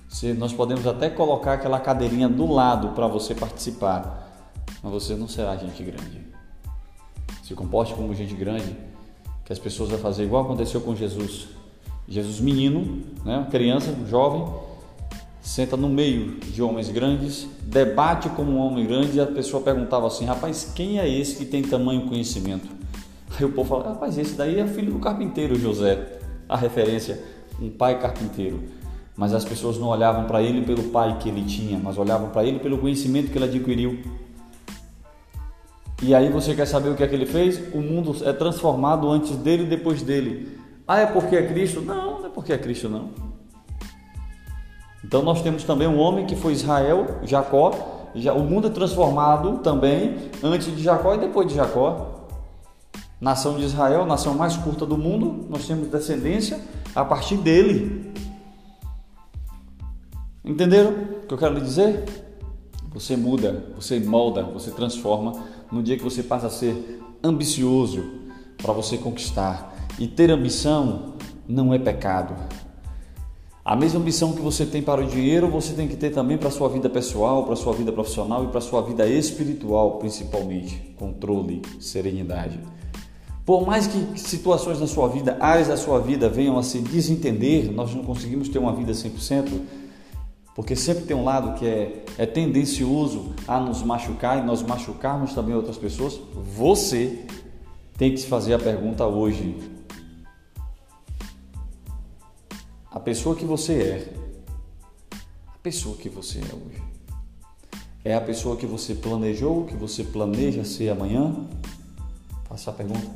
Se, 0.09 0.33
nós 0.33 0.53
podemos 0.53 0.87
até 0.87 1.11
colocar 1.11 1.55
aquela 1.55 1.81
cadeirinha 1.81 2.29
do 2.29 2.51
lado 2.51 2.91
para 2.91 3.07
você 3.07 3.35
participar, 3.35 4.31
mas 4.83 4.93
você 4.93 5.15
não 5.15 5.29
será 5.29 5.57
gente 5.57 5.83
grande. 5.83 6.21
Se 7.43 7.55
comporte 7.55 7.95
como 7.95 8.15
gente 8.15 8.35
grande, 8.35 8.77
que 9.45 9.53
as 9.53 9.59
pessoas 9.59 9.91
vão 9.91 9.99
fazer 9.99 10.25
igual 10.25 10.45
aconteceu 10.45 10.81
com 10.81 10.95
Jesus. 10.95 11.49
Jesus 12.09 12.41
menino, 12.41 13.03
né, 13.25 13.47
criança, 13.51 13.95
jovem, 14.09 14.45
senta 15.43 15.77
no 15.77 15.89
meio 15.89 16.37
de 16.39 16.63
homens 16.63 16.89
grandes, 16.89 17.49
debate 17.65 18.29
como 18.31 18.53
um 18.53 18.59
homem 18.59 18.87
grande 18.87 19.19
e 19.19 19.21
a 19.21 19.27
pessoa 19.27 19.63
perguntava 19.63 20.07
assim: 20.07 20.25
rapaz, 20.25 20.73
quem 20.75 21.01
é 21.01 21.09
esse 21.09 21.37
que 21.37 21.45
tem 21.45 21.63
tamanho 21.63 22.07
conhecimento? 22.09 22.69
Aí 23.37 23.45
o 23.45 23.53
povo 23.53 23.69
fala: 23.69 23.89
rapaz, 23.91 24.17
esse 24.17 24.35
daí 24.35 24.61
é 24.61 24.67
filho 24.67 24.93
do 24.93 24.99
carpinteiro 25.01 25.59
José. 25.59 26.21
A 26.49 26.57
referência, 26.57 27.23
um 27.61 27.69
pai 27.69 27.99
carpinteiro. 27.99 28.63
Mas 29.17 29.35
as 29.35 29.45
pessoas 29.45 29.79
não 29.79 29.89
olhavam 29.89 30.25
para 30.25 30.43
ele 30.43 30.63
pelo 30.63 30.85
pai 30.85 31.19
que 31.19 31.29
ele 31.29 31.45
tinha, 31.45 31.79
mas 31.79 31.99
olhavam 31.99 32.31
para 32.31 32.45
ele 32.45 32.59
pelo 32.59 32.79
conhecimento 32.79 33.31
que 33.31 33.37
ele 33.37 33.45
adquiriu. 33.45 33.99
E 36.03 36.15
aí 36.15 36.31
você 36.31 36.55
quer 36.55 36.67
saber 36.67 36.89
o 36.91 36.95
que 36.95 37.03
é 37.03 37.07
que 37.07 37.15
ele 37.15 37.27
fez? 37.27 37.63
O 37.75 37.81
mundo 37.81 38.17
é 38.25 38.33
transformado 38.33 39.09
antes 39.09 39.37
dele 39.37 39.65
e 39.65 39.67
depois 39.67 40.03
dele. 40.03 40.59
Ah, 40.87 41.01
é 41.01 41.07
porque 41.07 41.37
é 41.37 41.47
Cristo? 41.47 41.81
Não, 41.81 42.21
não 42.21 42.27
é 42.27 42.29
porque 42.29 42.53
é 42.53 42.59
Cristo 42.59 42.89
não. 42.89 43.32
Então 45.05 45.23
nós 45.23 45.43
temos 45.43 45.65
também 45.65 45.89
um 45.89 45.99
homem 45.99 46.27
que 46.27 46.37
foi 46.37 46.53
Israel, 46.53 47.19
Jacó. 47.23 48.11
O 48.37 48.41
mundo 48.41 48.69
é 48.69 48.71
transformado 48.71 49.59
também 49.59 50.31
antes 50.43 50.75
de 50.75 50.83
Jacó 50.83 51.15
e 51.15 51.19
depois 51.19 51.49
de 51.49 51.55
Jacó. 51.55 52.29
Nação 53.21 53.57
de 53.57 53.65
Israel, 53.65 54.05
nação 54.05 54.35
mais 54.35 54.57
curta 54.57 54.85
do 54.85 54.99
mundo, 54.99 55.47
nós 55.49 55.67
temos 55.67 55.89
descendência 55.89 56.61
a 56.95 57.05
partir 57.05 57.37
dele. 57.37 58.13
Entenderam 60.45 60.91
o 60.91 61.27
que 61.27 61.35
eu 61.35 61.39
quero 61.39 61.55
lhe 61.55 61.61
dizer? 61.61 62.05
Você 62.93 63.17
muda, 63.17 63.65
você 63.77 64.01
molda, 64.01 64.43
você 64.43 64.71
transforma 64.71 65.33
no 65.71 65.83
dia 65.83 65.97
que 65.97 66.03
você 66.03 66.23
passa 66.23 66.49
a 66.49 66.51
ser 66.51 67.01
ambicioso 67.23 68.05
para 68.59 68.73
você 68.73 68.99
conquistar. 68.99 69.73
E 69.99 70.07
ter 70.07 70.31
ambição 70.31 71.15
não 71.49 71.73
é 71.73 71.79
pecado. 71.79 72.35
A 73.65 73.77
mesma 73.77 74.01
ambição 74.01 74.33
que 74.33 74.43
você 74.43 74.67
tem 74.67 74.83
para 74.83 75.01
o 75.01 75.07
dinheiro, 75.07 75.49
você 75.49 75.73
tem 75.73 75.87
que 75.87 75.95
ter 75.95 76.11
também 76.11 76.37
para 76.37 76.49
a 76.49 76.51
sua 76.51 76.69
vida 76.69 76.91
pessoal, 76.91 77.45
para 77.45 77.53
a 77.53 77.57
sua 77.57 77.73
vida 77.73 77.93
profissional 77.93 78.45
e 78.45 78.49
para 78.49 78.59
a 78.59 78.63
sua 78.63 78.83
vida 78.83 79.07
espiritual, 79.07 79.99
principalmente. 79.99 80.95
Controle, 80.99 81.63
serenidade. 81.79 82.59
Por 83.47 83.65
mais 83.65 83.87
que 83.87 84.19
situações 84.19 84.81
na 84.81 84.89
sua 84.89 85.09
vida, 85.09 85.37
áreas 85.39 85.69
da 85.69 85.77
sua 85.77 86.01
vida 86.01 86.29
venham 86.29 86.59
a 86.59 86.63
se 86.65 86.79
desentender, 86.79 87.71
nós 87.71 87.95
não 87.95 88.03
conseguimos 88.03 88.49
ter 88.49 88.59
uma 88.59 88.73
vida 88.73 88.93
100%, 88.93 89.61
porque 90.57 90.75
sempre 90.75 91.05
tem 91.05 91.17
um 91.17 91.25
lado 91.25 91.57
que 91.57 91.65
é, 91.65 92.05
é 92.19 92.27
tendencioso 92.27 93.33
a 93.47 93.61
nos 93.61 93.81
machucar 93.83 94.39
e 94.39 94.47
nós 94.47 94.61
machucarmos 94.63 95.35
também 95.35 95.55
outras 95.55 95.77
pessoas. 95.77 96.21
Você 96.57 97.21
tem 97.97 98.11
que 98.11 98.19
se 98.19 98.27
fazer 98.27 98.55
a 98.55 98.59
pergunta 98.59 99.07
hoje: 99.07 99.57
a 102.93 103.01
pessoa 103.01 103.35
que 103.35 103.45
você 103.45 103.83
é, 103.83 104.15
a 105.47 105.59
pessoa 105.63 105.97
que 105.97 106.11
você 106.11 106.41
é 106.41 106.55
hoje, 106.55 106.83
é 108.05 108.15
a 108.15 108.21
pessoa 108.21 108.57
que 108.57 108.67
você 108.67 108.95
planejou, 108.95 109.65
que 109.65 109.75
você 109.75 110.05
planeja 110.05 110.63
ser 110.65 110.91
amanhã? 110.91 111.35
Faça 112.45 112.71
a 112.71 112.75
pergunta. 112.75 113.11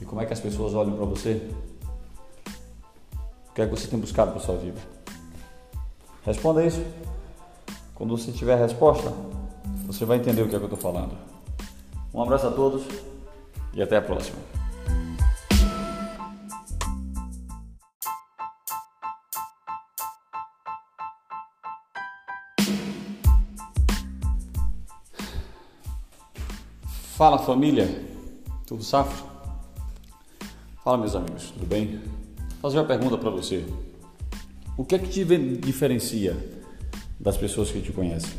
E 0.00 0.04
como 0.04 0.20
é 0.20 0.26
que 0.26 0.32
as 0.32 0.40
pessoas 0.40 0.74
olham 0.74 0.96
para 0.96 1.04
você? 1.04 1.48
O 3.50 3.54
que 3.54 3.62
é 3.62 3.66
que 3.66 3.70
você 3.70 3.86
tem 3.86 4.00
buscado 4.00 4.32
para 4.32 4.40
sua 4.40 4.56
vida? 4.56 4.80
Responda 6.24 6.64
isso. 6.66 6.82
Quando 7.94 8.16
você 8.16 8.32
tiver 8.32 8.54
a 8.54 8.56
resposta, 8.56 9.12
você 9.86 10.04
vai 10.04 10.16
entender 10.16 10.42
o 10.42 10.48
que 10.48 10.56
é 10.56 10.58
que 10.58 10.64
eu 10.64 10.74
estou 10.74 10.92
falando. 10.92 11.16
Um 12.12 12.20
abraço 12.20 12.48
a 12.48 12.50
todos 12.50 12.82
e 13.74 13.80
até 13.80 13.98
a 13.98 14.02
próxima. 14.02 14.61
Fala 27.22 27.38
família, 27.38 27.88
tudo 28.66 28.82
safo? 28.82 29.24
Fala 30.82 30.98
meus 30.98 31.14
amigos, 31.14 31.52
tudo 31.52 31.64
bem? 31.64 32.00
Vou 32.36 32.62
fazer 32.62 32.78
uma 32.78 32.84
pergunta 32.84 33.16
para 33.16 33.30
você. 33.30 33.64
O 34.76 34.84
que 34.84 34.96
é 34.96 34.98
que 34.98 35.08
te 35.08 35.24
diferencia 35.24 36.36
das 37.20 37.36
pessoas 37.36 37.70
que 37.70 37.80
te 37.80 37.92
conhecem? 37.92 38.32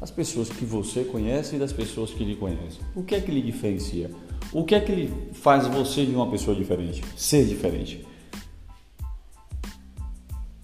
As 0.00 0.10
pessoas 0.10 0.48
que 0.48 0.64
você 0.64 1.04
conhece 1.04 1.56
e 1.56 1.58
das 1.58 1.74
pessoas 1.74 2.10
que 2.10 2.24
lhe 2.24 2.36
conhecem. 2.36 2.80
O 2.96 3.02
que 3.02 3.14
é 3.14 3.20
que 3.20 3.30
lhe 3.30 3.42
diferencia? 3.42 4.10
O 4.50 4.64
que 4.64 4.74
é 4.74 4.80
que 4.80 5.12
faz 5.34 5.66
você 5.66 6.06
de 6.06 6.14
uma 6.14 6.30
pessoa 6.30 6.56
diferente? 6.56 7.04
Ser 7.18 7.44
diferente? 7.44 8.02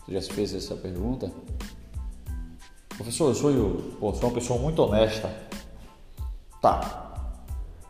Você 0.07 0.13
já 0.15 0.23
se 0.23 0.33
fez 0.33 0.55
essa 0.55 0.75
pergunta? 0.75 1.31
Professor, 2.89 3.29
eu 3.29 3.35
sou, 3.35 3.51
eu, 3.51 3.97
pô, 4.01 4.15
sou 4.15 4.31
uma 4.31 4.35
pessoa 4.35 4.59
muito 4.59 4.81
honesta. 4.81 5.53
Tá. 6.65 6.81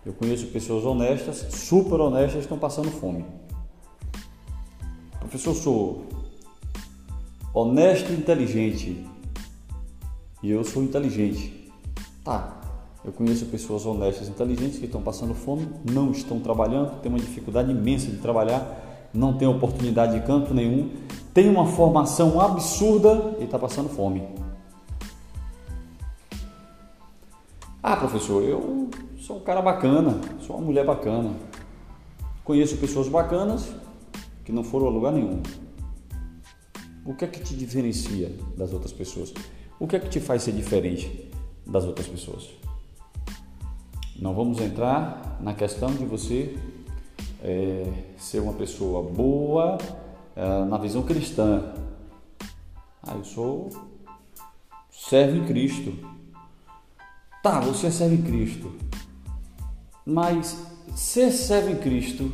Eu 0.05 0.13
conheço 0.13 0.49
pessoas 0.49 0.85
honestas, 0.85 1.47
super 1.49 2.01
honestas, 2.01 2.33
que 2.33 2.39
estão 2.41 2.59
passando 2.59 2.91
fome. 2.91 3.25
Professor, 5.21 5.55
sou 5.55 6.07
honesto 7.55 8.11
e 8.11 8.17
inteligente. 8.17 9.07
E 10.43 10.51
eu 10.51 10.65
sou 10.65 10.83
inteligente. 10.83 11.73
Tá. 12.25 12.63
Eu 13.05 13.13
conheço 13.13 13.47
pessoas 13.47 13.87
honestas 13.87 14.27
e 14.27 14.33
inteligentes 14.33 14.81
que 14.81 14.87
estão 14.87 15.01
passando 15.01 15.35
fome, 15.35 15.69
não 15.89 16.11
estão 16.11 16.41
trabalhando, 16.41 17.01
têm 17.01 17.13
uma 17.13 17.21
dificuldade 17.21 17.71
imensa 17.71 18.11
de 18.11 18.17
trabalhar, 18.17 19.09
não 19.15 19.39
tem 19.39 19.47
oportunidade 19.47 20.19
de 20.19 20.27
canto 20.27 20.53
nenhum, 20.53 20.91
tem 21.33 21.49
uma 21.49 21.65
formação 21.65 22.41
absurda 22.41 23.37
e 23.39 23.45
está 23.45 23.57
passando 23.57 23.89
fome. 23.89 24.44
Ah, 27.87 27.97
professor, 27.97 28.43
eu 28.43 28.89
sou 29.19 29.37
um 29.37 29.41
cara 29.41 29.61
bacana, 29.61 30.19
sou 30.41 30.57
uma 30.57 30.65
mulher 30.65 30.87
bacana. 30.87 31.35
Conheço 32.43 32.79
pessoas 32.79 33.09
bacanas 33.09 33.75
que 34.43 34.51
não 34.51 34.65
foram 34.65 34.87
a 34.87 34.91
lugar 34.91 35.13
nenhum. 35.13 35.43
O 37.05 37.15
que 37.15 37.27
é 37.27 37.29
que 37.29 37.41
te 37.41 37.55
diferencia 37.55 38.35
das 38.57 38.73
outras 38.73 38.91
pessoas? 38.91 39.35
O 39.79 39.87
que 39.87 39.97
é 39.97 40.01
que 40.01 40.09
te 40.09 40.19
faz 40.19 40.45
ser 40.45 40.53
diferente 40.53 41.31
das 41.67 41.85
outras 41.85 42.07
pessoas? 42.07 42.49
Não 44.17 44.35
vamos 44.35 44.63
entrar 44.63 45.37
na 45.43 45.53
questão 45.53 45.93
de 45.95 46.07
você 46.07 46.57
é, 47.43 47.87
ser 48.17 48.41
uma 48.41 48.55
pessoa 48.55 49.03
boa 49.03 49.77
é, 50.35 50.65
na 50.65 50.79
visão 50.79 51.03
cristã. 51.03 51.75
Ah, 53.03 53.15
eu 53.15 53.25
sou 53.25 53.69
servo 54.91 55.37
em 55.37 55.45
Cristo. 55.45 56.14
Tá, 57.45 57.61
você 57.61 57.91
servo 57.91 58.15
em 58.15 58.23
Cristo. 58.23 58.73
Mas 60.07 60.59
ser 60.97 61.31
servo 61.31 61.73
em 61.73 61.77
Cristo, 61.77 62.33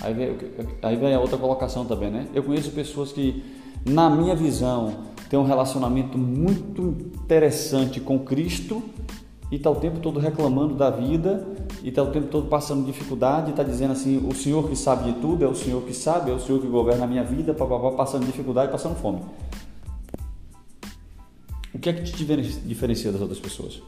aí 0.00 0.14
vem, 0.14 0.34
aí 0.80 0.96
vem 0.96 1.14
a 1.14 1.20
outra 1.20 1.36
colocação 1.36 1.84
também, 1.84 2.10
né? 2.10 2.26
Eu 2.32 2.42
conheço 2.42 2.70
pessoas 2.70 3.12
que, 3.12 3.44
na 3.84 4.08
minha 4.08 4.34
visão, 4.34 5.04
têm 5.28 5.38
um 5.38 5.44
relacionamento 5.44 6.16
muito 6.16 6.96
interessante 7.22 8.00
com 8.00 8.20
Cristo 8.20 8.82
e 9.52 9.56
está 9.56 9.70
o 9.70 9.74
tempo 9.74 10.00
todo 10.00 10.18
reclamando 10.18 10.74
da 10.74 10.88
vida 10.88 11.46
e 11.82 11.90
está 11.90 12.02
o 12.02 12.10
tempo 12.10 12.28
todo 12.28 12.48
passando 12.48 12.86
dificuldade, 12.86 13.50
está 13.50 13.62
dizendo 13.62 13.92
assim, 13.92 14.26
o 14.26 14.34
Senhor 14.34 14.66
que 14.70 14.74
sabe 14.74 15.12
de 15.12 15.20
tudo, 15.20 15.44
é 15.44 15.46
o 15.46 15.54
Senhor 15.54 15.82
que 15.82 15.92
sabe, 15.92 16.30
é 16.30 16.34
o 16.34 16.40
Senhor 16.40 16.62
que 16.62 16.66
governa 16.66 17.04
a 17.04 17.06
minha 17.06 17.24
vida, 17.24 17.52
papapá, 17.52 17.90
passando 17.90 18.24
dificuldade, 18.24 18.72
passando 18.72 18.96
fome. 18.96 19.20
O 21.74 21.78
que 21.78 21.90
é 21.90 21.92
que 21.92 22.04
te 22.04 22.24
diferencia 22.64 23.12
das 23.12 23.20
outras 23.20 23.38
pessoas? 23.38 23.82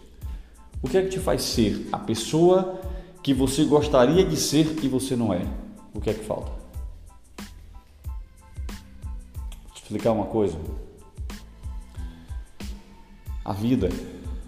O 0.80 0.88
que 0.88 0.96
é 0.96 1.02
que 1.02 1.08
te 1.08 1.18
faz 1.18 1.42
ser 1.42 1.88
a 1.92 1.98
pessoa 1.98 2.80
que 3.22 3.34
você 3.34 3.64
gostaria 3.64 4.24
de 4.24 4.36
ser 4.36 4.78
e 4.82 4.88
você 4.88 5.16
não 5.16 5.34
é? 5.34 5.44
O 5.92 6.00
que 6.00 6.10
é 6.10 6.14
que 6.14 6.24
falta? 6.24 6.52
Vou 9.64 9.74
te 9.74 9.82
explicar 9.82 10.12
uma 10.12 10.26
coisa. 10.26 10.56
A 13.44 13.52
vida 13.52 13.88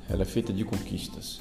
ela 0.08 0.22
é 0.22 0.24
feita 0.24 0.52
de 0.52 0.64
conquistas. 0.64 1.40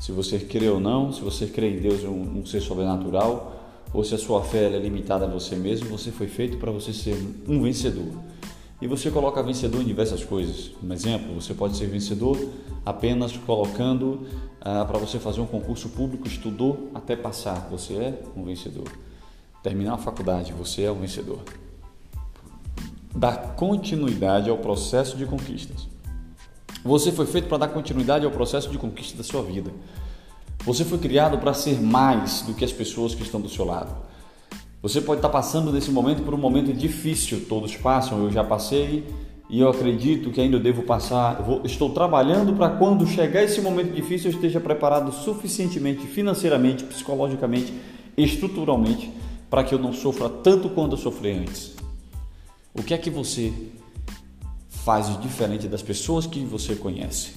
Se 0.00 0.12
você 0.12 0.38
crê 0.38 0.68
ou 0.68 0.78
não, 0.78 1.12
se 1.12 1.20
você 1.20 1.46
crê 1.46 1.76
em 1.76 1.80
Deus, 1.80 2.04
um, 2.04 2.40
um 2.40 2.46
ser 2.46 2.60
sobrenatural, 2.60 3.56
ou 3.92 4.04
se 4.04 4.14
a 4.14 4.18
sua 4.18 4.42
fé 4.42 4.64
é 4.66 4.78
limitada 4.78 5.24
a 5.24 5.28
você 5.28 5.56
mesmo, 5.56 5.88
você 5.88 6.10
foi 6.10 6.28
feito 6.28 6.58
para 6.58 6.70
você 6.70 6.92
ser 6.92 7.16
um 7.48 7.62
vencedor. 7.62 8.12
E 8.80 8.86
você 8.86 9.10
coloca 9.10 9.42
vencedor 9.42 9.80
em 9.80 9.86
diversas 9.86 10.22
coisas. 10.22 10.72
Um 10.82 10.92
exemplo, 10.92 11.34
você 11.34 11.54
pode 11.54 11.76
ser 11.76 11.86
vencedor 11.86 12.38
apenas 12.84 13.36
colocando 13.36 14.26
ah, 14.60 14.84
para 14.84 14.98
você 14.98 15.18
fazer 15.18 15.40
um 15.40 15.46
concurso 15.46 15.88
público, 15.88 16.26
estudou 16.26 16.90
até 16.94 17.16
passar, 17.16 17.68
você 17.70 17.94
é 17.94 18.22
um 18.36 18.44
vencedor. 18.44 18.88
Terminar 19.62 19.94
a 19.94 19.98
faculdade, 19.98 20.52
você 20.52 20.82
é 20.82 20.92
um 20.92 21.00
vencedor. 21.00 21.40
Dar 23.14 23.54
continuidade 23.54 24.50
ao 24.50 24.58
processo 24.58 25.16
de 25.16 25.24
conquistas. 25.24 25.88
Você 26.84 27.10
foi 27.10 27.26
feito 27.26 27.48
para 27.48 27.58
dar 27.58 27.68
continuidade 27.68 28.26
ao 28.26 28.30
processo 28.30 28.70
de 28.70 28.76
conquista 28.76 29.16
da 29.16 29.24
sua 29.24 29.42
vida. 29.42 29.72
Você 30.64 30.84
foi 30.84 30.98
criado 30.98 31.38
para 31.38 31.54
ser 31.54 31.80
mais 31.80 32.42
do 32.42 32.54
que 32.54 32.64
as 32.64 32.72
pessoas 32.72 33.14
que 33.14 33.22
estão 33.22 33.40
do 33.40 33.48
seu 33.48 33.64
lado. 33.64 33.92
Você 34.86 35.00
pode 35.00 35.18
estar 35.18 35.30
passando 35.30 35.72
nesse 35.72 35.90
momento 35.90 36.22
por 36.22 36.32
um 36.32 36.36
momento 36.36 36.72
difícil, 36.72 37.44
todos 37.48 37.76
passam, 37.76 38.22
eu 38.22 38.30
já 38.30 38.44
passei 38.44 39.04
e 39.50 39.58
eu 39.58 39.68
acredito 39.68 40.30
que 40.30 40.40
ainda 40.40 40.60
devo 40.60 40.84
passar. 40.84 41.42
Vou, 41.42 41.60
estou 41.64 41.90
trabalhando 41.90 42.52
para 42.52 42.70
quando 42.70 43.04
chegar 43.04 43.42
esse 43.42 43.60
momento 43.60 43.92
difícil 43.92 44.30
eu 44.30 44.36
esteja 44.36 44.60
preparado 44.60 45.10
suficientemente 45.10 46.06
financeiramente, 46.06 46.84
psicologicamente, 46.84 47.74
estruturalmente 48.16 49.10
para 49.50 49.64
que 49.64 49.74
eu 49.74 49.78
não 49.80 49.92
sofra 49.92 50.28
tanto 50.28 50.68
quanto 50.68 50.92
eu 50.92 50.98
sofri 50.98 51.32
antes. 51.32 51.74
O 52.72 52.80
que 52.80 52.94
é 52.94 52.98
que 52.98 53.10
você 53.10 53.52
faz 54.68 55.08
de 55.08 55.18
diferente 55.18 55.66
das 55.66 55.82
pessoas 55.82 56.28
que 56.28 56.38
você 56.44 56.76
conhece. 56.76 57.32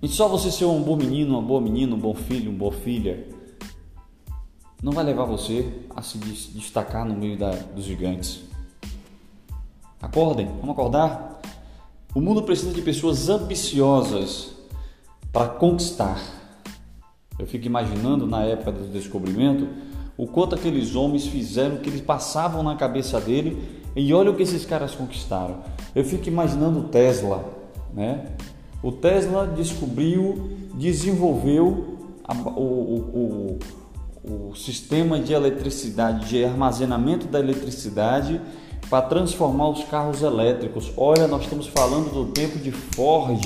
E 0.00 0.06
só 0.06 0.28
você 0.28 0.52
ser 0.52 0.66
um 0.66 0.80
bom 0.80 0.94
menino, 0.94 1.32
uma 1.36 1.42
boa 1.42 1.60
menina, 1.60 1.96
um 1.96 1.98
bom 1.98 2.14
filho, 2.14 2.48
uma 2.48 2.58
boa 2.58 2.72
filha, 2.72 3.26
não 4.82 4.92
vai 4.92 5.04
levar 5.04 5.24
você 5.24 5.72
a 5.94 6.02
se 6.02 6.18
destacar 6.18 7.04
no 7.04 7.14
meio 7.14 7.38
da, 7.38 7.50
dos 7.50 7.84
gigantes. 7.84 8.42
Acordem, 10.00 10.46
vamos 10.46 10.70
acordar. 10.70 11.40
O 12.14 12.20
mundo 12.20 12.42
precisa 12.42 12.72
de 12.72 12.82
pessoas 12.82 13.28
ambiciosas 13.28 14.52
para 15.32 15.48
conquistar. 15.48 16.18
Eu 17.38 17.46
fico 17.46 17.66
imaginando 17.66 18.26
na 18.26 18.42
época 18.44 18.72
do 18.72 18.88
descobrimento 18.88 19.68
o 20.16 20.26
quanto 20.26 20.54
aqueles 20.54 20.94
homens 20.94 21.26
fizeram, 21.26 21.76
o 21.76 21.80
que 21.80 21.90
eles 21.90 22.00
passavam 22.00 22.62
na 22.62 22.74
cabeça 22.76 23.20
dele 23.20 23.82
e 23.94 24.12
olha 24.14 24.30
o 24.30 24.34
que 24.34 24.42
esses 24.42 24.64
caras 24.64 24.94
conquistaram. 24.94 25.58
Eu 25.94 26.04
fico 26.04 26.28
imaginando 26.28 26.80
o 26.80 26.84
Tesla, 26.84 27.44
né? 27.92 28.26
O 28.82 28.92
Tesla 28.92 29.46
descobriu, 29.46 30.50
desenvolveu 30.74 31.98
a, 32.24 32.34
o, 32.34 32.60
o, 32.60 32.98
o, 32.98 33.58
o 34.28 34.54
sistema 34.54 35.20
de 35.20 35.32
eletricidade, 35.32 36.28
de 36.28 36.44
armazenamento 36.44 37.26
da 37.28 37.38
eletricidade 37.38 38.40
para 38.90 39.06
transformar 39.06 39.70
os 39.70 39.84
carros 39.84 40.22
elétricos. 40.22 40.92
Olha, 40.96 41.28
nós 41.28 41.42
estamos 41.42 41.66
falando 41.68 42.12
do 42.12 42.32
tempo 42.32 42.58
de 42.58 42.72
Ford, 42.72 43.40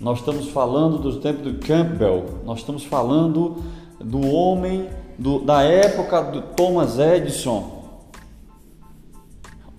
nós 0.00 0.18
estamos 0.18 0.48
falando 0.48 0.98
do 0.98 1.20
tempo 1.20 1.42
do 1.42 1.54
Campbell, 1.64 2.40
nós 2.44 2.58
estamos 2.58 2.84
falando 2.84 3.62
do 4.00 4.26
homem 4.26 4.88
do, 5.16 5.38
da 5.38 5.62
época 5.62 6.20
do 6.22 6.42
Thomas 6.42 6.98
Edison. 6.98 7.80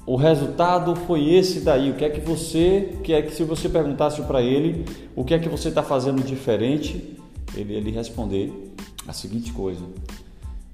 O 0.06 0.18
resultado 0.18 0.96
foi 0.96 1.34
esse 1.34 1.62
daí. 1.62 1.90
O 1.90 1.96
que 1.96 2.04
é 2.04 2.10
que 2.10 2.20
você, 2.20 2.98
que 3.04 3.14
é 3.14 3.22
que 3.22 3.34
se 3.34 3.44
você 3.44 3.70
perguntasse 3.70 4.22
para 4.24 4.42
ele, 4.42 4.86
o 5.16 5.24
que 5.24 5.34
é 5.34 5.40
que 5.40 5.48
você 5.48 5.70
está 5.70 5.82
fazendo 5.82 6.22
diferente, 6.22 7.18
ele 7.56 7.74
ele 7.74 7.92
responder 7.92 8.74
a 9.08 9.14
seguinte 9.14 9.52
coisa: 9.52 9.84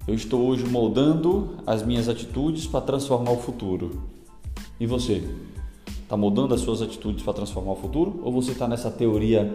Eu 0.07 0.13
estou 0.13 0.47
hoje 0.47 0.65
moldando 0.65 1.57
as 1.65 1.83
minhas 1.83 2.07
atitudes 2.07 2.67
para 2.67 2.81
transformar 2.81 3.31
o 3.31 3.37
futuro. 3.37 4.03
E 4.79 4.85
você? 4.85 5.23
Está 6.03 6.17
moldando 6.17 6.55
as 6.55 6.61
suas 6.61 6.81
atitudes 6.81 7.23
para 7.23 7.33
transformar 7.33 7.73
o 7.73 7.75
futuro? 7.75 8.19
Ou 8.23 8.31
você 8.31 8.51
está 8.51 8.67
nessa 8.67 8.89
teoria 8.89 9.53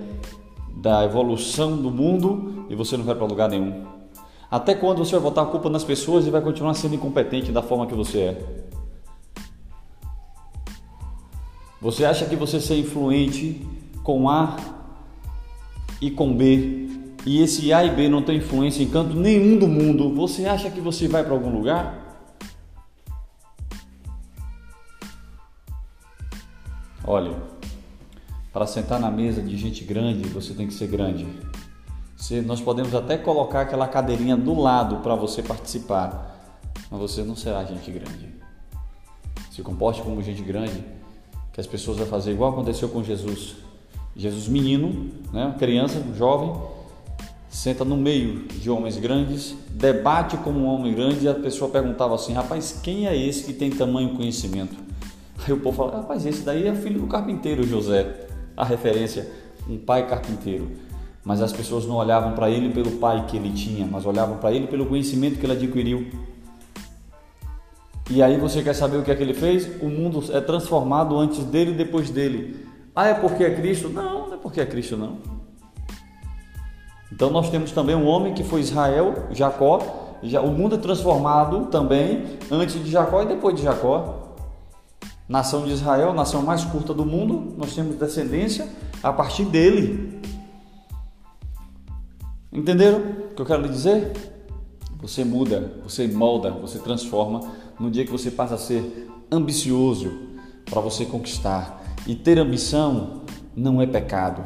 da 0.76 1.04
evolução 1.04 1.76
do 1.76 1.90
mundo 1.90 2.66
e 2.68 2.74
você 2.74 2.96
não 2.96 3.04
vai 3.04 3.14
para 3.14 3.26
lugar 3.26 3.48
nenhum? 3.48 3.84
Até 4.50 4.74
quando 4.74 4.98
você 4.98 5.12
vai 5.12 5.20
botar 5.20 5.42
a 5.42 5.46
culpa 5.46 5.68
nas 5.68 5.82
pessoas 5.82 6.26
e 6.26 6.30
vai 6.30 6.40
continuar 6.40 6.74
sendo 6.74 6.94
incompetente 6.94 7.50
da 7.50 7.62
forma 7.62 7.87
que 7.87 7.94
você 7.94 8.18
é? 8.20 8.64
Você 11.80 12.04
acha 12.04 12.24
que 12.26 12.37
você 12.37 12.60
ser 12.60 12.78
influente 12.78 13.60
com 14.02 14.28
A 14.28 14.56
e 16.00 16.10
com 16.10 16.32
B 16.32 16.88
e 17.26 17.40
esse 17.40 17.72
A 17.72 17.84
e 17.84 17.90
B 17.90 18.08
não 18.08 18.22
tem 18.22 18.37
influência 18.37 18.82
em 18.82 18.88
canto 18.88 19.14
nenhum 19.14 19.58
do 19.58 19.66
mundo, 19.66 20.14
você 20.14 20.44
acha 20.46 20.70
que 20.70 20.80
você 20.80 21.08
vai 21.08 21.24
para 21.24 21.32
algum 21.32 21.50
lugar? 21.50 22.02
Olha, 27.06 27.34
para 28.52 28.66
sentar 28.66 29.00
na 29.00 29.10
mesa 29.10 29.42
de 29.42 29.56
gente 29.56 29.84
grande, 29.84 30.28
você 30.28 30.54
tem 30.54 30.66
que 30.66 30.74
ser 30.74 30.87
grande. 30.87 31.26
Se, 32.16 32.40
nós 32.40 32.60
podemos 32.60 32.94
até 32.94 33.18
colocar 33.18 33.62
aquela 33.62 33.87
cadeirinha 33.87 34.37
do 34.37 34.58
lado 34.58 34.98
para 34.98 35.14
você 35.14 35.42
participar, 35.42 36.62
mas 36.90 37.00
você 37.00 37.22
não 37.22 37.37
será 37.37 37.64
gente 37.64 37.90
grande. 37.90 38.28
Se 39.50 39.62
comporte 39.62 40.02
como 40.02 40.22
gente 40.22 40.42
grande 40.42 40.84
que 41.52 41.60
as 41.60 41.66
pessoas 41.66 41.98
vão 41.98 42.06
fazer 42.06 42.32
igual 42.32 42.52
aconteceu 42.52 42.88
com 42.88 43.02
Jesus. 43.02 43.56
Jesus 44.16 44.48
menino, 44.48 45.10
né, 45.32 45.54
criança, 45.58 46.02
jovem, 46.16 46.52
senta 47.55 47.85
no 47.85 47.97
meio 47.97 48.49
de 48.49 48.69
homens 48.69 48.97
grandes, 48.97 49.55
debate 49.71 50.37
como 50.38 50.59
um 50.59 50.67
homem 50.67 50.93
grande 50.93 51.25
e 51.25 51.29
a 51.29 51.35
pessoa 51.35 51.71
perguntava 51.71 52.17
assim, 52.17 52.33
rapaz, 52.33 52.81
quem 52.83 53.07
é 53.07 53.17
esse 53.17 53.45
que 53.45 53.53
tem 53.53 53.71
tamanho 53.71 54.17
conhecimento? 54.17 54.75
Aí 55.38 55.53
o 55.53 55.61
povo 55.61 55.77
fala, 55.77 55.99
rapaz, 55.99 56.27
esse 56.27 56.43
daí 56.43 56.67
é 56.67 56.75
filho 56.75 57.03
do 57.03 57.07
carpinteiro 57.07 57.62
José, 57.62 58.27
a 58.57 58.64
referência, 58.64 59.31
um 59.71 59.79
pai 59.79 60.09
carpinteiro. 60.09 60.69
Mas 61.25 61.40
as 61.40 61.53
pessoas 61.53 61.87
não 61.87 61.95
olhavam 61.95 62.33
para 62.33 62.51
ele 62.51 62.71
pelo 62.71 62.90
pai 62.99 63.25
que 63.27 63.37
ele 63.37 63.53
tinha, 63.53 63.87
mas 63.87 64.05
olhavam 64.05 64.38
para 64.38 64.53
ele 64.53 64.67
pelo 64.67 64.87
conhecimento 64.87 65.38
que 65.38 65.47
ele 65.47 65.53
adquiriu. 65.53 66.09
E 68.11 68.21
aí 68.21 68.37
você 68.37 68.64
quer 68.64 68.75
saber 68.75 68.97
o 68.97 69.05
que 69.05 69.12
é 69.12 69.14
que 69.14 69.23
ele 69.23 69.33
fez? 69.33 69.81
O 69.81 69.87
mundo 69.87 70.25
é 70.33 70.40
transformado 70.40 71.17
antes 71.17 71.45
dele 71.45 71.71
e 71.71 71.75
depois 71.75 72.11
dele. 72.11 72.67
Ah, 72.97 73.07
é 73.07 73.14
porque 73.14 73.45
é 73.45 73.55
Cristo? 73.55 73.88
Não, 73.88 74.27
não 74.27 74.35
é 74.35 74.38
porque 74.38 74.61
é 74.61 74.67
Cristo 74.67 74.97
não. 74.97 75.34
Então 77.12 77.31
nós 77.31 77.51
temos 77.51 77.73
também 77.73 77.95
um 77.95 78.07
homem 78.07 78.35
que 78.35 78.43
foi 78.43 78.61
Israel, 78.61 79.29
Jacó. 79.31 79.79
Já, 80.23 80.40
o 80.40 80.51
mundo 80.51 80.77
é 80.77 80.79
transformado 80.79 81.67
também 81.67 82.25
antes 82.51 82.83
de 82.83 82.90
Jacó 82.90 83.23
e 83.23 83.27
depois 83.27 83.55
de 83.55 83.62
Jacó. 83.62 84.35
Nação 85.29 85.64
de 85.64 85.73
Israel, 85.73 86.12
nação 86.12 86.43
mais 86.43 86.64
curta 86.64 86.93
do 86.93 87.07
mundo, 87.07 87.55
nós 87.57 87.75
temos 87.75 87.97
descendência 87.97 88.69
a 89.03 89.12
partir 89.12 89.45
dele. 89.45 90.21
Entenderam 92.53 92.99
o 92.99 93.35
que 93.35 93.43
eu 93.43 93.47
quero 93.47 93.62
lhe 93.62 93.69
dizer? 93.69 94.12
Você 95.01 95.25
muda, 95.25 95.81
você 95.83 96.07
molda, 96.07 96.51
você 96.51 96.79
transforma 96.79 97.40
no 97.79 97.90
dia 97.90 98.05
que 98.05 98.12
você 98.12 98.31
passa 98.31 98.55
a 98.55 98.59
ser 98.59 99.09
ambicioso 99.31 100.11
para 100.71 100.81
você 100.81 101.05
conquistar. 101.05 101.83
E 102.07 102.14
ter 102.14 102.38
ambição 102.38 103.23
não 103.57 103.81
é 103.81 103.87
pecado. 103.87 104.43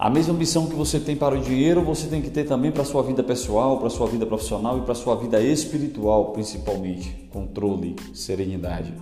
A 0.00 0.08
mesma 0.08 0.32
missão 0.32 0.66
que 0.66 0.74
você 0.74 0.98
tem 0.98 1.14
para 1.14 1.34
o 1.34 1.42
dinheiro, 1.42 1.84
você 1.84 2.06
tem 2.06 2.22
que 2.22 2.30
ter 2.30 2.44
também 2.44 2.72
para 2.72 2.80
a 2.80 2.86
sua 2.86 3.02
vida 3.02 3.22
pessoal, 3.22 3.76
para 3.76 3.88
a 3.88 3.90
sua 3.90 4.06
vida 4.06 4.24
profissional 4.24 4.78
e 4.78 4.80
para 4.80 4.92
a 4.92 4.94
sua 4.94 5.14
vida 5.14 5.42
espiritual, 5.42 6.32
principalmente. 6.32 7.28
Controle, 7.30 7.96
serenidade. 8.14 8.94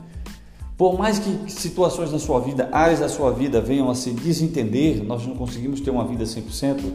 Por 0.77 0.99
mais 0.99 1.21
que 1.21 1.53
situações 1.53 2.11
na 2.11 2.19
sua 2.19 2.41
vida, 2.41 2.69
áreas 2.73 2.99
da 2.99 3.09
sua 3.09 3.31
vida 3.31 3.61
venham 3.61 3.89
a 3.89 3.95
se 3.95 4.11
desentender, 4.11 5.05
nós 5.05 5.25
não 5.25 5.37
conseguimos 5.37 5.81
ter 5.81 5.93
uma 5.93 6.05
vida 6.05 6.25
100%, 6.25 6.93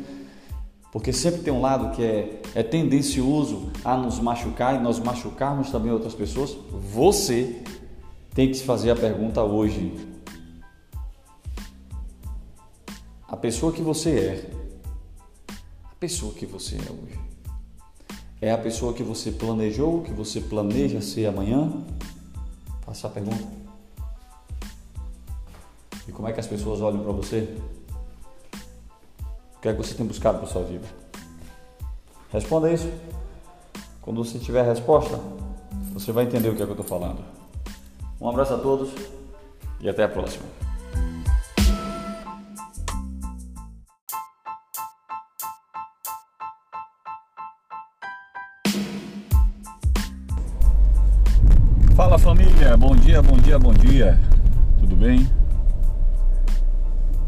porque 0.92 1.14
sempre 1.14 1.40
tem 1.40 1.54
um 1.54 1.62
lado 1.62 1.96
que 1.96 2.04
é, 2.04 2.42
é 2.56 2.62
tendencioso 2.62 3.72
a 3.86 3.96
nos 3.96 4.20
machucar 4.20 4.76
e 4.76 4.84
nós 4.84 5.00
machucarmos 5.00 5.72
também 5.72 5.94
outras 5.94 6.14
pessoas. 6.14 6.58
Você 6.94 7.62
tem 8.36 8.50
que 8.50 8.56
se 8.56 8.66
fazer 8.66 8.92
a 8.92 8.98
pergunta 8.98 9.42
hoje: 9.42 9.94
a 13.34 13.36
pessoa 13.36 13.74
que 13.74 13.82
você 13.82 14.12
é, 14.20 14.52
a 15.92 15.96
pessoa 15.96 16.36
que 16.36 16.46
você 16.46 16.76
é 16.76 16.92
hoje, 16.92 17.20
é 18.40 18.52
a 18.52 18.58
pessoa 18.60 18.94
que 18.94 19.02
você 19.02 19.32
planejou, 19.32 20.04
que 20.04 20.14
você 20.14 20.40
planeja 20.40 21.02
ser 21.02 21.26
amanhã? 21.26 21.84
Faça 22.82 23.08
a 23.08 23.10
pergunta. 23.10 23.44
E 26.08 26.12
como 26.12 26.28
é 26.28 26.32
que 26.32 26.40
as 26.40 26.46
pessoas 26.46 26.80
olham 26.80 27.02
para 27.02 27.12
você? 27.12 27.58
O 29.58 29.62
que 29.62 29.70
é 29.70 29.72
que 29.74 29.80
você 29.80 29.96
tem 29.96 30.06
buscado 30.06 30.38
para 30.38 30.48
sua 30.48 30.62
vida? 30.62 30.86
Responda 32.32 32.72
isso. 32.72 32.92
Quando 34.04 34.24
você 34.24 34.38
tiver 34.38 34.62
a 34.62 34.64
resposta, 34.64 35.20
você 35.92 36.12
vai 36.12 36.26
entender 36.26 36.50
o 36.50 36.56
que 36.56 36.62
é 36.62 36.66
que 36.66 36.72
eu 36.72 36.80
estou 36.80 36.86
falando. 36.86 37.26
Um 38.22 38.30
abraço 38.30 38.54
a 38.54 38.60
todos 38.60 38.92
e 39.80 39.90
até 39.90 40.04
a 40.04 40.10
próxima. 40.10 40.63
Dia, 53.54 53.60
bom 53.60 53.74
dia. 53.74 54.20
Tudo 54.80 54.96
bem? 54.96 55.30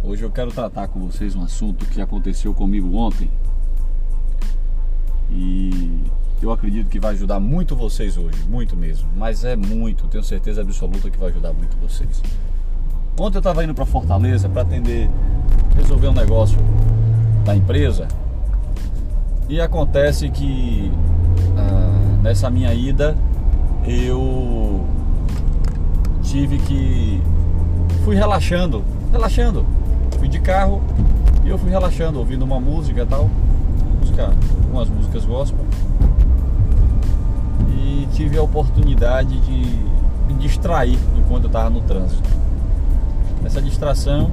Hoje 0.04 0.24
eu 0.24 0.32
quero 0.32 0.52
tratar 0.52 0.88
com 0.88 1.00
vocês 1.00 1.36
um 1.36 1.44
assunto 1.44 1.86
que 1.86 2.02
aconteceu 2.02 2.52
comigo 2.52 2.96
ontem. 2.98 3.30
E 5.30 6.04
eu 6.42 6.52
acredito 6.52 6.90
que 6.90 7.00
vai 7.00 7.14
ajudar 7.14 7.40
muito 7.40 7.76
vocês 7.76 8.18
hoje, 8.18 8.44
muito 8.50 8.76
mesmo. 8.76 9.08
Mas 9.16 9.44
é 9.44 9.56
muito, 9.56 10.08
tenho 10.08 10.24
certeza 10.24 10.62
absoluta 10.62 11.12
que 11.12 11.18
vai 11.18 11.30
ajudar 11.30 11.54
muito 11.54 11.78
vocês. 11.78 12.24
Ontem 13.20 13.38
eu 13.38 13.42
estava 13.42 13.64
indo 13.64 13.76
para 13.76 13.86
Fortaleza 13.86 14.50
para 14.50 14.64
atender, 14.64 15.10
resolver 15.76 16.08
um 16.08 16.14
negócio 16.14 16.58
da 17.44 17.56
empresa. 17.56 18.08
E 19.48 19.62
acontece 19.62 20.30
que 20.30 20.92
ah, 21.56 22.20
nessa 22.24 22.50
minha 22.50 22.74
ida 22.74 23.16
eu 23.86 24.75
tive 26.36 26.58
que 26.58 27.22
fui 28.04 28.14
relaxando, 28.14 28.84
relaxando. 29.10 29.66
Fui 30.20 30.28
de 30.28 30.38
carro 30.40 30.82
e 31.46 31.50
eu 31.50 31.58
fui 31.58 31.70
relaxando, 31.70 32.20
ouvindo 32.20 32.44
uma 32.44 32.60
música 32.60 33.04
e 33.04 33.06
tal, 33.06 33.30
música, 34.02 34.34
umas 34.70 34.90
músicas 34.90 35.24
gospel. 35.24 35.66
E 37.70 38.06
tive 38.12 38.38
a 38.38 38.42
oportunidade 38.42 39.40
de 39.40 39.80
me 40.28 40.34
distrair 40.38 41.00
enquanto 41.18 41.46
eu 41.46 41.48
estava 41.48 41.70
no 41.70 41.80
trânsito. 41.80 42.30
Essa 43.46 43.62
distração, 43.62 44.30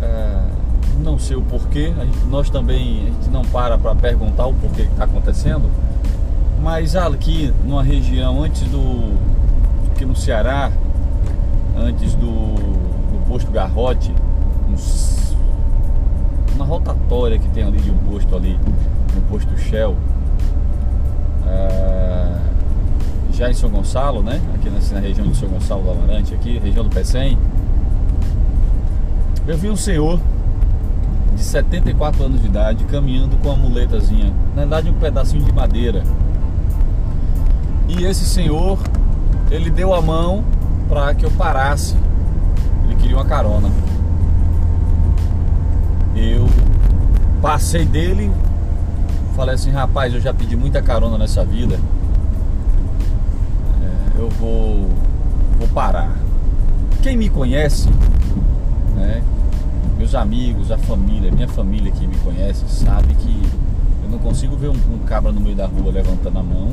é, 0.00 0.40
não 1.02 1.18
sei 1.18 1.36
o 1.36 1.42
porquê, 1.42 1.92
gente, 1.92 2.26
nós 2.30 2.48
também 2.48 3.00
a 3.00 3.06
gente 3.06 3.28
não 3.28 3.42
para 3.42 3.76
para 3.76 3.96
perguntar 3.96 4.46
o 4.46 4.54
porquê 4.54 4.84
que 4.84 4.92
está 4.92 5.04
acontecendo 5.04 5.68
mas 6.62 6.94
aqui 6.94 7.52
numa 7.64 7.82
região 7.82 8.44
antes 8.44 8.62
do. 8.68 9.14
aqui 9.90 10.04
no 10.04 10.14
Ceará, 10.14 10.70
antes 11.82 12.14
do, 12.14 12.26
do 12.26 13.26
posto 13.26 13.50
Garrote, 13.50 14.14
uns, 14.70 15.36
uma 16.54 16.64
rotatória 16.64 17.38
que 17.38 17.48
tem 17.50 17.64
ali 17.64 17.78
de 17.78 17.90
um 17.90 17.98
posto 17.98 18.34
ali, 18.34 18.58
no 19.14 19.20
posto 19.22 19.56
Shell. 19.58 19.96
É, 21.46 22.38
já 23.32 23.50
em 23.50 23.54
São 23.54 23.68
Gonçalo, 23.68 24.22
né? 24.22 24.40
Aqui 24.54 24.70
na, 24.70 24.78
na 24.94 25.00
região 25.00 25.26
de 25.26 25.36
São 25.36 25.48
Gonçalo 25.48 25.82
do 25.82 25.90
Amarante, 25.90 26.34
aqui, 26.34 26.58
região 26.58 26.84
do 26.84 26.90
Pecém. 26.90 27.36
Eu 29.46 29.58
vi 29.58 29.68
um 29.68 29.76
senhor 29.76 30.20
de 31.34 31.42
74 31.42 32.24
anos 32.24 32.40
de 32.40 32.46
idade 32.46 32.84
caminhando 32.84 33.36
com 33.38 33.48
uma 33.48 33.56
muletazinha, 33.56 34.32
na 34.54 34.62
verdade 34.62 34.90
um 34.90 34.94
pedacinho 34.94 35.42
de 35.42 35.52
madeira 35.52 36.04
e 37.98 38.04
esse 38.04 38.24
senhor, 38.24 38.78
ele 39.50 39.70
deu 39.70 39.92
a 39.92 40.00
mão 40.00 40.42
para 40.92 41.14
que 41.14 41.24
eu 41.24 41.30
parasse. 41.30 41.96
Ele 42.84 42.96
queria 42.96 43.16
uma 43.16 43.24
carona. 43.24 43.70
Eu 46.14 46.46
passei 47.40 47.86
dele, 47.86 48.30
falei 49.34 49.54
assim, 49.54 49.70
rapaz, 49.70 50.12
eu 50.12 50.20
já 50.20 50.34
pedi 50.34 50.54
muita 50.54 50.82
carona 50.82 51.16
nessa 51.16 51.42
vida. 51.46 51.80
É, 53.82 54.20
eu 54.20 54.28
vou, 54.28 54.90
vou 55.58 55.68
parar. 55.68 56.14
Quem 57.02 57.16
me 57.16 57.30
conhece, 57.30 57.88
né? 58.94 59.22
Meus 59.96 60.14
amigos, 60.14 60.70
a 60.70 60.76
família, 60.76 61.32
minha 61.32 61.48
família 61.48 61.90
que 61.90 62.06
me 62.06 62.16
conhece, 62.16 62.66
sabe 62.68 63.14
que 63.14 63.42
eu 64.04 64.10
não 64.10 64.18
consigo 64.18 64.56
ver 64.56 64.68
um, 64.68 64.94
um 64.94 64.98
cabra 65.06 65.32
no 65.32 65.40
meio 65.40 65.56
da 65.56 65.66
rua 65.66 65.90
levantando 65.90 66.38
a 66.38 66.42
mão 66.42 66.68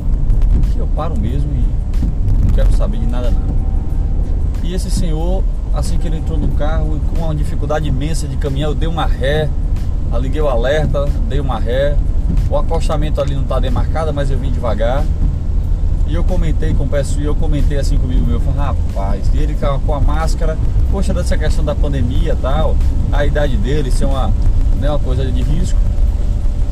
que 0.72 0.78
eu 0.78 0.86
paro 0.88 1.18
mesmo 1.18 1.48
e 1.54 2.44
não 2.44 2.50
quero 2.52 2.70
saber 2.76 2.98
de 2.98 3.06
nada 3.06 3.30
não. 3.30 3.59
E 4.70 4.74
esse 4.74 4.88
senhor, 4.88 5.42
assim 5.74 5.98
que 5.98 6.06
ele 6.06 6.18
entrou 6.18 6.38
no 6.38 6.46
carro, 6.54 7.00
com 7.12 7.24
uma 7.24 7.34
dificuldade 7.34 7.88
imensa 7.88 8.28
de 8.28 8.36
caminhar, 8.36 8.70
eu 8.70 8.74
dei 8.74 8.88
uma 8.88 9.04
ré, 9.04 9.48
liguei 10.20 10.40
o 10.40 10.46
alerta, 10.46 11.08
dei 11.28 11.40
uma 11.40 11.58
ré. 11.58 11.96
O 12.48 12.56
acostamento 12.56 13.20
ali 13.20 13.34
não 13.34 13.42
está 13.42 13.58
demarcado, 13.58 14.14
mas 14.14 14.30
eu 14.30 14.38
vim 14.38 14.48
devagar. 14.52 15.04
E 16.06 16.14
eu 16.14 16.22
comentei 16.22 16.72
com 16.72 16.84
o 16.84 16.88
pessoal, 16.88 17.24
eu 17.24 17.34
comentei 17.34 17.78
assim 17.78 17.98
comigo 17.98 18.24
meu, 18.24 18.38
falei, 18.38 18.60
rapaz, 18.60 19.28
ele 19.34 19.56
com 19.84 19.92
a 19.92 19.98
máscara, 19.98 20.56
poxa, 20.92 21.12
dessa 21.12 21.36
questão 21.36 21.64
da 21.64 21.74
pandemia 21.74 22.38
tal, 22.40 22.76
a 23.10 23.26
idade 23.26 23.56
dele 23.56 23.90
ser 23.90 24.04
uma, 24.04 24.28
né, 24.80 24.88
uma 24.88 25.00
coisa 25.00 25.26
de 25.26 25.42
risco. 25.42 25.80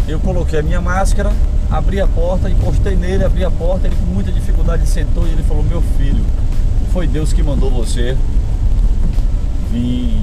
Eu 0.07 0.21
coloquei 0.21 0.61
a 0.61 0.63
minha 0.63 0.81
máscara, 0.81 1.33
abri 1.69 2.01
a 2.01 2.07
porta, 2.07 2.49
encostei 2.49 2.95
nele, 2.95 3.25
abri 3.25 3.45
a 3.45 3.51
porta, 3.51 3.89
ele 3.89 3.97
com 3.97 4.15
muita 4.15 4.31
dificuldade 4.31 4.87
sentou 4.87 5.27
e 5.27 5.31
ele 5.31 5.43
falou, 5.43 5.65
meu 5.65 5.83
filho, 5.97 6.25
foi 6.99 7.07
Deus 7.07 7.33
que 7.33 7.45
mandou 7.45 7.71
você 7.71 8.17
vir 9.71 10.21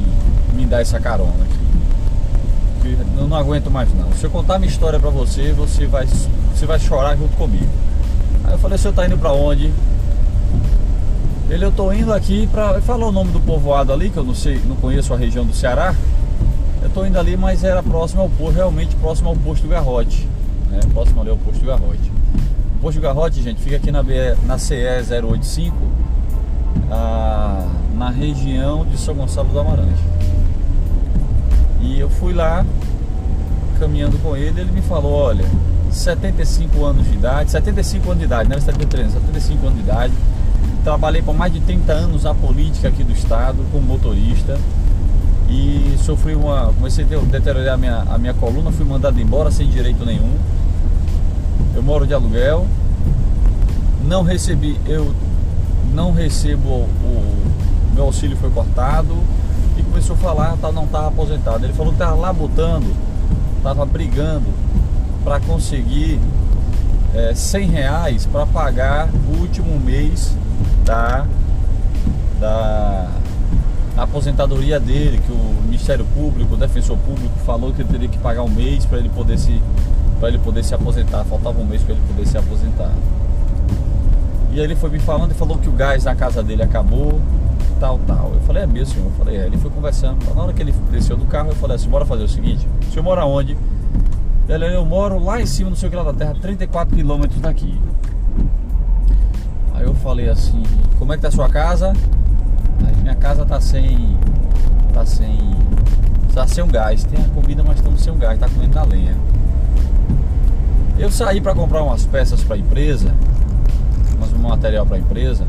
me 0.54 0.66
dar 0.66 0.82
essa 0.82 1.00
carona 1.00 1.32
aqui. 1.32 2.98
Eu 3.18 3.30
não 3.30 3.38
aguento 3.38 3.72
mais 3.72 3.88
não. 3.94 4.12
Se 4.12 4.26
eu 4.26 4.30
contar 4.30 4.60
minha 4.60 4.70
história 4.70 5.00
pra 5.00 5.10
você, 5.10 5.54
você 5.54 5.86
vai, 5.86 6.06
você 6.06 6.66
vai 6.66 6.78
chorar 6.78 7.16
junto 7.16 7.34
comigo. 7.38 7.70
Aí 8.44 8.52
eu 8.52 8.58
falei, 8.58 8.78
você 8.78 8.92
tá 8.92 9.06
indo 9.06 9.18
pra 9.18 9.32
onde? 9.32 9.72
Ele, 11.50 11.64
eu 11.64 11.72
tô 11.72 11.94
indo 11.94 12.12
aqui 12.12 12.46
pra. 12.48 12.82
Falou 12.82 13.08
o 13.08 13.12
nome 13.14 13.32
do 13.32 13.40
povoado 13.40 13.94
ali, 13.94 14.10
que 14.10 14.18
eu 14.18 14.26
não 14.26 14.36
sei, 14.36 14.60
não 14.68 14.76
conheço 14.76 15.14
a 15.14 15.18
região 15.18 15.46
do 15.46 15.54
Ceará. 15.54 15.96
Eu 16.84 16.90
tô 16.90 17.06
indo 17.06 17.18
ali, 17.18 17.38
mas 17.38 17.64
era 17.64 17.82
próximo 17.82 18.24
ao 18.24 18.30
posto, 18.30 18.58
realmente 18.58 18.94
próximo 18.98 19.30
ao 19.30 19.36
posto 19.38 19.66
Garrote 19.66 20.28
né? 20.70 20.82
Próximo 20.92 21.22
ali 21.22 21.30
ao 21.30 21.38
posto 21.38 21.66
Garrote. 21.66 22.12
O 22.76 22.82
posto 22.82 23.00
Garrote, 23.00 23.42
gente, 23.42 23.62
fica 23.62 23.78
aqui 23.78 23.94
na, 23.94 24.04
na 24.46 24.58
CE 24.58 24.76
085, 25.10 25.95
a, 26.90 27.68
na 27.96 28.10
região 28.10 28.86
de 28.86 28.98
São 28.98 29.16
Gonçalo 29.16 29.50
do 29.50 29.60
Amarante. 29.60 30.02
E 31.82 32.00
eu 32.00 32.10
fui 32.10 32.34
lá, 32.34 32.66
caminhando 33.80 34.18
com 34.20 34.36
ele, 34.36 34.62
ele 34.62 34.72
me 34.72 34.82
falou, 34.82 35.14
olha, 35.14 35.46
75 35.92 36.84
anos 36.84 37.06
de 37.06 37.14
idade, 37.14 37.52
75 37.52 38.06
anos 38.06 38.20
de 38.20 38.26
idade, 38.26 38.50
não 38.50 38.58
é 38.58 38.62
73, 38.62 39.12
75 39.12 39.68
anos 39.68 39.76
de 39.76 39.84
idade. 39.84 40.14
Trabalhei 40.84 41.22
por 41.22 41.34
mais 41.34 41.52
de 41.52 41.60
30 41.62 41.94
anos 41.94 42.26
a 42.26 42.34
política 42.34 42.88
aqui 42.88 43.04
do 43.04 43.12
estado, 43.12 43.58
como 43.72 43.86
motorista 43.86 44.58
e 45.50 45.96
sofri 46.00 46.36
uma. 46.36 46.74
comecei 46.74 47.06
a 47.06 47.08
deteriorar 47.08 47.74
a 47.74 47.78
minha, 47.78 48.04
a 48.10 48.18
minha 48.18 48.34
coluna, 48.34 48.72
fui 48.72 48.86
mandado 48.86 49.20
embora 49.20 49.52
sem 49.52 49.68
direito 49.68 50.06
nenhum. 50.06 50.34
Eu 51.76 51.84
moro 51.84 52.08
de 52.08 52.14
aluguel, 52.14 52.66
não 54.08 54.24
recebi, 54.24 54.80
eu 54.86 55.14
não 55.96 56.12
recebo 56.12 56.70
o, 56.70 57.46
meu 57.96 58.04
auxílio 58.04 58.36
foi 58.36 58.50
cortado 58.50 59.16
e 59.78 59.84
começou 59.84 60.16
a 60.16 60.20
falar, 60.20 60.58
tá, 60.58 60.72
não 60.72 60.84
estava 60.84 61.08
aposentado. 61.08 61.66
Ele 61.66 61.74
falou 61.74 61.94
que 61.94 62.02
estava 62.02 62.16
lá 62.16 62.34
botando, 62.34 62.94
estava 63.58 63.86
brigando 63.86 64.48
para 65.24 65.40
conseguir 65.40 66.20
é, 67.14 67.34
100 67.34 67.68
reais 67.70 68.26
para 68.26 68.46
pagar 68.46 69.10
o 69.30 69.40
último 69.40 69.80
mês 69.80 70.36
da, 70.84 71.26
da 72.40 73.10
aposentadoria 73.98 74.80
dele, 74.80 75.22
que 75.26 75.32
o 75.32 75.62
Ministério 75.64 76.06
Público, 76.14 76.56
o 76.56 76.58
Defensor 76.58 76.98
Público 76.98 77.34
falou 77.46 77.72
que 77.72 77.82
ele 77.82 77.90
teria 77.90 78.10
que 78.10 78.18
pagar 78.18 78.44
um 78.44 78.50
mês 78.50 78.86
para 78.86 78.98
ele 78.98 79.10
poder 79.10 79.40
se 79.40 79.62
para 80.20 80.30
ele 80.30 80.40
poder 80.40 80.64
se 80.64 80.74
aposentar, 80.74 81.26
faltava 81.26 81.60
um 81.60 81.66
mês 81.66 81.82
para 81.84 81.94
ele 81.94 82.04
poder 82.08 82.26
se 82.26 82.38
aposentar. 82.38 82.92
E 84.56 84.60
ele 84.62 84.74
foi 84.74 84.90
me 84.90 85.00
falando 85.00 85.32
e 85.32 85.34
falou 85.34 85.58
que 85.58 85.68
o 85.68 85.72
gás 85.74 86.06
na 86.06 86.16
casa 86.16 86.42
dele 86.42 86.64
acabou, 86.64 87.20
tal, 87.78 88.00
tal. 88.08 88.32
Eu 88.34 88.40
falei, 88.40 88.64
é 88.64 88.66
mesmo, 88.66 88.94
senhor? 88.94 89.08
Eu 89.08 89.12
falei, 89.18 89.36
é. 89.36 89.46
Ele 89.48 89.58
foi 89.58 89.70
conversando. 89.70 90.34
Na 90.34 90.44
hora 90.44 90.54
que 90.54 90.62
ele 90.62 90.74
desceu 90.90 91.18
do 91.18 91.26
carro, 91.26 91.50
eu 91.50 91.56
falei 91.56 91.76
assim, 91.76 91.90
bora 91.90 92.06
fazer 92.06 92.24
o 92.24 92.28
seguinte, 92.30 92.66
o 92.88 92.90
senhor 92.90 93.04
mora 93.04 93.26
onde? 93.26 93.58
Ele, 94.48 94.74
eu 94.74 94.86
moro 94.86 95.22
lá 95.22 95.42
em 95.42 95.46
cima, 95.46 95.70
no 95.70 95.76
seu 95.76 95.90
que 95.90 95.96
da 95.98 96.14
terra, 96.14 96.34
34 96.42 96.96
quilômetros 96.96 97.42
daqui. 97.42 97.78
Aí 99.74 99.84
eu 99.84 99.94
falei 99.96 100.30
assim, 100.30 100.64
como 100.98 101.12
é 101.12 101.18
que 101.18 101.24
tá 101.24 101.28
a 101.28 101.32
sua 101.32 101.50
casa? 101.50 101.92
Aí 102.88 102.96
minha 103.02 103.16
casa 103.16 103.46
tá 103.46 103.60
sem. 103.60 104.18
tá 104.94 105.06
sem. 105.06 105.38
tá 106.34 106.48
sem 106.48 106.66
gás. 106.68 107.04
Tem 107.04 107.22
a 107.22 107.28
comida, 107.28 107.62
mas 107.62 107.76
estamos 107.76 108.02
sem 108.02 108.18
gás, 108.18 108.40
tá 108.40 108.48
comendo 108.48 108.74
na 108.74 108.84
lenha. 108.86 109.18
Eu 110.98 111.12
saí 111.12 111.42
para 111.42 111.54
comprar 111.54 111.84
umas 111.84 112.06
peças 112.06 112.42
para 112.42 112.56
a 112.56 112.60
empresa, 112.60 113.14
umas 114.18 114.34
um 114.34 114.40
material 114.40 114.86
para 114.86 114.98
a 114.98 115.00
empresa. 115.00 115.46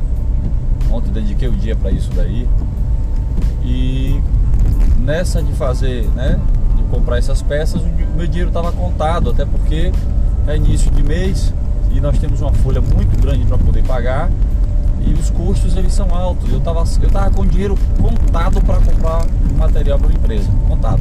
Ontem 0.90 1.10
dediquei 1.10 1.48
o 1.48 1.52
dia 1.52 1.76
para 1.76 1.90
isso 1.90 2.10
daí. 2.14 2.48
E 3.64 4.20
nessa 4.98 5.42
de 5.42 5.52
fazer, 5.52 6.06
né, 6.14 6.38
de 6.76 6.82
comprar 6.84 7.18
essas 7.18 7.42
peças, 7.42 7.82
o 7.82 8.16
meu 8.16 8.26
dinheiro 8.26 8.48
estava 8.48 8.72
contado, 8.72 9.30
até 9.30 9.44
porque 9.44 9.92
é 10.46 10.56
início 10.56 10.90
de 10.90 11.02
mês 11.02 11.52
e 11.92 12.00
nós 12.00 12.18
temos 12.18 12.40
uma 12.40 12.52
folha 12.52 12.80
muito 12.80 13.20
grande 13.20 13.44
para 13.46 13.58
poder 13.58 13.82
pagar 13.82 14.30
e 15.04 15.12
os 15.12 15.30
custos 15.30 15.76
eles 15.76 15.92
são 15.92 16.14
altos. 16.14 16.50
Eu 16.50 16.58
estava 16.58 16.84
eu 17.00 17.10
tava 17.10 17.30
com 17.30 17.46
dinheiro 17.46 17.76
contado 18.00 18.60
para 18.62 18.76
comprar 18.76 19.26
material 19.56 19.98
para 19.98 20.08
a 20.08 20.12
empresa, 20.12 20.48
contado. 20.68 21.00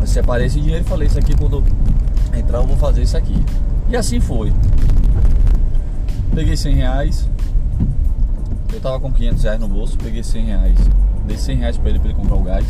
Eu 0.00 0.06
separei 0.06 0.46
esse 0.46 0.60
dinheiro 0.60 0.84
e 0.84 0.88
falei 0.88 1.08
isso 1.08 1.18
aqui 1.18 1.36
quando 1.36 1.62
entrar 2.36 2.58
eu 2.58 2.66
vou 2.66 2.76
fazer 2.76 3.02
isso 3.02 3.16
aqui. 3.16 3.42
E 3.88 3.96
assim 3.96 4.20
foi. 4.20 4.52
Peguei 6.34 6.56
100 6.56 6.74
reais. 6.74 7.28
Eu 8.72 8.80
tava 8.80 8.98
com 8.98 9.12
500 9.12 9.44
reais 9.44 9.60
no 9.60 9.68
bolso, 9.68 9.96
peguei 9.96 10.22
100 10.24 10.44
reais. 10.46 10.78
Dei 11.28 11.38
100 11.38 11.56
reais 11.58 11.76
pra 11.78 11.90
ele 11.90 12.00
pra 12.00 12.08
ele 12.08 12.18
comprar 12.18 12.34
o 12.34 12.42
gás. 12.42 12.66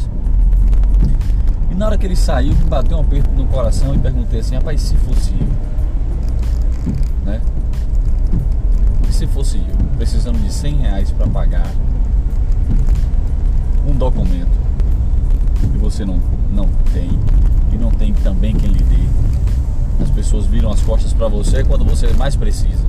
E 1.71 1.75
na 1.75 1.87
hora 1.87 1.97
que 1.97 2.05
ele 2.05 2.15
saiu, 2.15 2.55
me 2.55 2.65
bateu 2.65 2.99
um 2.99 3.01
aperto 3.01 3.31
no 3.31 3.47
coração 3.47 3.95
e 3.95 3.99
perguntei 3.99 4.41
assim, 4.41 4.55
rapaz, 4.55 4.83
se 4.83 4.95
fosse 4.97 5.33
eu? 5.33 5.47
Né? 7.25 7.41
E 9.09 9.13
se 9.13 9.27
fosse 9.27 9.57
eu, 9.57 9.87
precisando 9.97 10.39
de 10.43 10.53
100 10.53 10.77
reais 10.77 11.11
pra 11.11 11.27
pagar 11.27 11.67
um 13.89 13.93
documento 13.93 14.59
que 15.73 15.79
você 15.79 16.05
não, 16.05 16.21
não 16.53 16.69
tem 16.93 17.09
e 17.73 17.77
não 17.79 17.91
tem 17.91 18.13
também 18.13 18.55
quem 18.55 18.71
lhe 18.71 18.83
dê. 18.83 20.03
As 20.03 20.11
pessoas 20.11 20.45
viram 20.45 20.71
as 20.71 20.83
costas 20.83 21.15
para 21.15 21.29
você 21.29 21.65
quando 21.65 21.83
você 21.83 22.13
mais 22.13 22.37
precisa. 22.37 22.85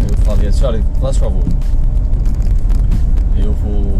Eu 0.00 0.16
falei 0.24 0.48
assim, 0.48 0.64
olha, 0.64 0.82
faz 1.00 1.16
favor. 1.16 1.44
Eu 3.36 3.52
vou 3.52 3.98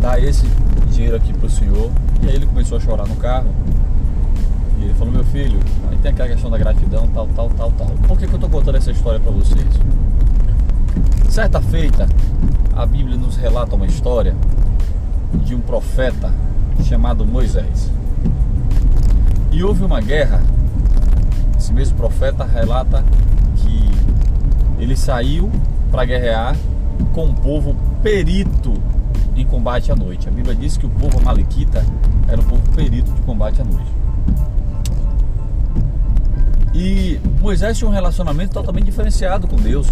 dar 0.00 0.22
esse 0.22 0.46
dinheiro 0.90 1.16
aqui 1.16 1.32
pro 1.32 1.48
senhor. 1.48 1.90
E 2.22 2.28
aí 2.28 2.36
ele 2.36 2.46
começou 2.46 2.78
a 2.78 2.80
chorar 2.80 3.06
no 3.06 3.16
carro. 3.16 3.48
E 4.78 4.84
ele 4.84 4.94
falou, 4.94 5.12
meu 5.12 5.24
filho, 5.24 5.58
aí 5.90 5.98
tem 5.98 6.12
aquela 6.12 6.28
questão 6.28 6.50
da 6.50 6.58
gratidão, 6.58 7.08
tal, 7.08 7.26
tal, 7.28 7.50
tal, 7.50 7.72
tal. 7.72 7.86
Por 8.06 8.18
que, 8.18 8.26
que 8.26 8.34
eu 8.34 8.38
tô 8.38 8.48
contando 8.48 8.76
essa 8.76 8.90
história 8.90 9.18
para 9.18 9.32
vocês? 9.32 9.66
Certa 11.28 11.60
feita, 11.60 12.06
a 12.74 12.86
Bíblia 12.86 13.16
nos 13.16 13.36
relata 13.36 13.74
uma 13.74 13.86
história 13.86 14.34
de 15.44 15.54
um 15.54 15.60
profeta 15.60 16.32
chamado 16.84 17.26
Moisés. 17.26 17.90
E 19.50 19.62
houve 19.62 19.84
uma 19.84 20.00
guerra. 20.00 20.40
Esse 21.58 21.72
mesmo 21.72 21.96
profeta 21.96 22.44
relata 22.44 23.04
ele 24.78 24.96
saiu 24.96 25.50
para 25.90 26.04
guerrear 26.04 26.56
com 27.12 27.26
um 27.26 27.34
povo 27.34 27.74
perito 28.02 28.74
em 29.36 29.46
combate 29.46 29.90
à 29.92 29.96
noite. 29.96 30.28
A 30.28 30.32
Bíblia 30.32 30.54
diz 30.54 30.76
que 30.76 30.86
o 30.86 30.90
povo 30.90 31.18
amalequita 31.18 31.84
era 32.28 32.40
um 32.40 32.44
povo 32.44 32.62
perito 32.74 33.10
de 33.12 33.20
combate 33.22 33.60
à 33.60 33.64
noite. 33.64 33.98
E 36.74 37.20
Moisés 37.40 37.76
tinha 37.76 37.88
um 37.88 37.92
relacionamento 37.92 38.52
totalmente 38.52 38.84
diferenciado 38.84 39.48
com 39.48 39.56
Deus. 39.56 39.88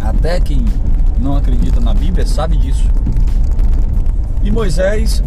Até 0.00 0.38
quem 0.40 0.64
não 1.20 1.36
acredita 1.36 1.80
na 1.80 1.94
Bíblia 1.94 2.26
sabe 2.26 2.56
disso. 2.56 2.84
E 4.44 4.50
Moisés, 4.50 5.22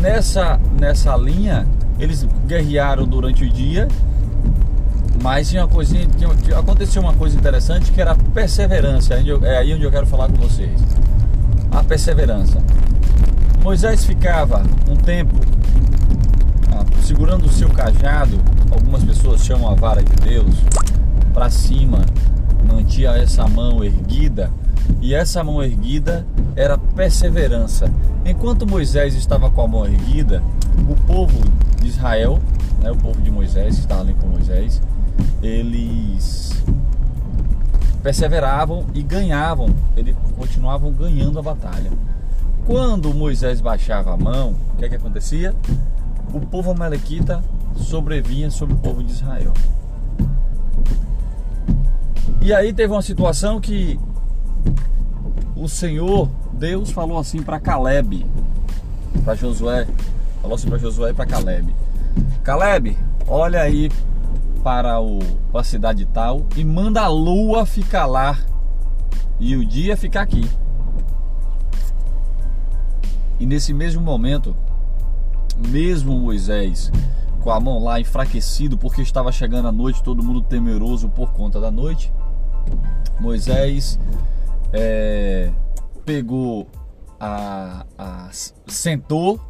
nessa, 0.00 0.58
nessa 0.80 1.14
linha, 1.16 1.66
eles 1.98 2.26
guerrearam 2.46 3.06
durante 3.06 3.44
o 3.44 3.50
dia, 3.50 3.88
mas 5.22 5.48
tinha 5.48 5.62
uma 5.62 5.68
coisinha, 5.68 6.06
tinha, 6.16 6.58
aconteceu 6.58 7.02
uma 7.02 7.14
coisa 7.14 7.36
interessante 7.36 7.90
que 7.90 8.00
era 8.00 8.12
a 8.12 8.16
perseverança. 8.16 9.14
É 9.42 9.58
aí 9.58 9.74
onde 9.74 9.84
eu 9.84 9.90
quero 9.90 10.06
falar 10.06 10.28
com 10.28 10.36
vocês. 10.36 10.80
A 11.70 11.82
perseverança. 11.82 12.58
Moisés 13.62 14.04
ficava 14.04 14.62
um 14.88 14.94
tempo 14.94 15.34
ah, 16.72 16.84
segurando 17.02 17.46
o 17.46 17.48
seu 17.48 17.68
cajado, 17.68 18.38
algumas 18.70 19.02
pessoas 19.02 19.44
chamam 19.44 19.68
a 19.68 19.74
vara 19.74 20.02
de 20.02 20.14
Deus, 20.16 20.54
para 21.32 21.50
cima, 21.50 22.02
mantinha 22.70 23.10
essa 23.10 23.48
mão 23.48 23.82
erguida, 23.82 24.50
e 25.00 25.14
essa 25.14 25.42
mão 25.42 25.62
erguida 25.62 26.24
era 26.54 26.78
perseverança. 26.78 27.90
Enquanto 28.24 28.66
Moisés 28.66 29.14
estava 29.14 29.50
com 29.50 29.62
a 29.62 29.68
mão 29.68 29.84
erguida, 29.84 30.42
o 30.88 30.94
povo 31.06 31.38
de 31.80 31.88
Israel, 31.88 32.40
né, 32.82 32.90
o 32.90 32.96
povo 32.96 33.20
de 33.20 33.30
Moisés, 33.30 33.74
que 33.74 33.80
estava 33.80 34.02
ali 34.02 34.14
com 34.14 34.28
Moisés, 34.28 34.80
eles 35.42 36.64
perseveravam 38.02 38.86
e 38.94 39.02
ganhavam, 39.02 39.68
eles 39.96 40.14
continuavam 40.36 40.92
ganhando 40.92 41.38
a 41.38 41.42
batalha. 41.42 41.90
Quando 42.66 43.12
Moisés 43.14 43.60
baixava 43.60 44.12
a 44.12 44.16
mão, 44.16 44.54
o 44.74 44.76
que, 44.76 44.84
é 44.84 44.88
que 44.88 44.94
acontecia? 44.96 45.54
O 46.32 46.40
povo 46.40 46.70
amalequita 46.70 47.42
sobrevinha 47.76 48.50
sobre 48.50 48.74
o 48.74 48.78
povo 48.78 49.02
de 49.02 49.12
Israel. 49.12 49.52
E 52.40 52.52
aí 52.52 52.72
teve 52.72 52.92
uma 52.92 53.02
situação 53.02 53.60
que 53.60 53.98
o 55.56 55.68
Senhor 55.68 56.28
Deus 56.52 56.90
falou 56.90 57.18
assim 57.18 57.42
para 57.42 57.58
Caleb, 57.58 58.24
para 59.24 59.34
Josué, 59.34 59.86
falou 60.40 60.54
assim 60.54 60.68
para 60.68 60.78
Josué 60.78 61.10
e 61.10 61.14
para 61.14 61.26
Caleb. 61.26 61.74
Caleb, 62.44 62.96
olha 63.26 63.60
aí 63.60 63.90
para 64.66 65.00
o 65.00 65.20
para 65.52 65.60
a 65.60 65.64
cidade 65.64 66.04
tal 66.06 66.44
e 66.56 66.64
manda 66.64 67.00
a 67.00 67.06
lua 67.06 67.64
ficar 67.64 68.04
lá 68.04 68.36
e 69.38 69.54
o 69.54 69.64
dia 69.64 69.96
ficar 69.96 70.22
aqui. 70.22 70.44
E 73.38 73.46
nesse 73.46 73.72
mesmo 73.72 74.02
momento, 74.02 74.56
mesmo 75.68 76.18
Moisés 76.18 76.90
com 77.42 77.52
a 77.52 77.60
mão 77.60 77.78
lá 77.78 78.00
enfraquecido 78.00 78.76
porque 78.76 79.02
estava 79.02 79.30
chegando 79.30 79.68
a 79.68 79.72
noite, 79.72 80.02
todo 80.02 80.20
mundo 80.20 80.42
temeroso 80.42 81.08
por 81.10 81.30
conta 81.30 81.60
da 81.60 81.70
noite, 81.70 82.12
Moisés 83.20 84.00
é, 84.72 85.52
pegou 86.04 86.66
a, 87.20 87.86
a 87.96 88.30
sentou, 88.66 89.40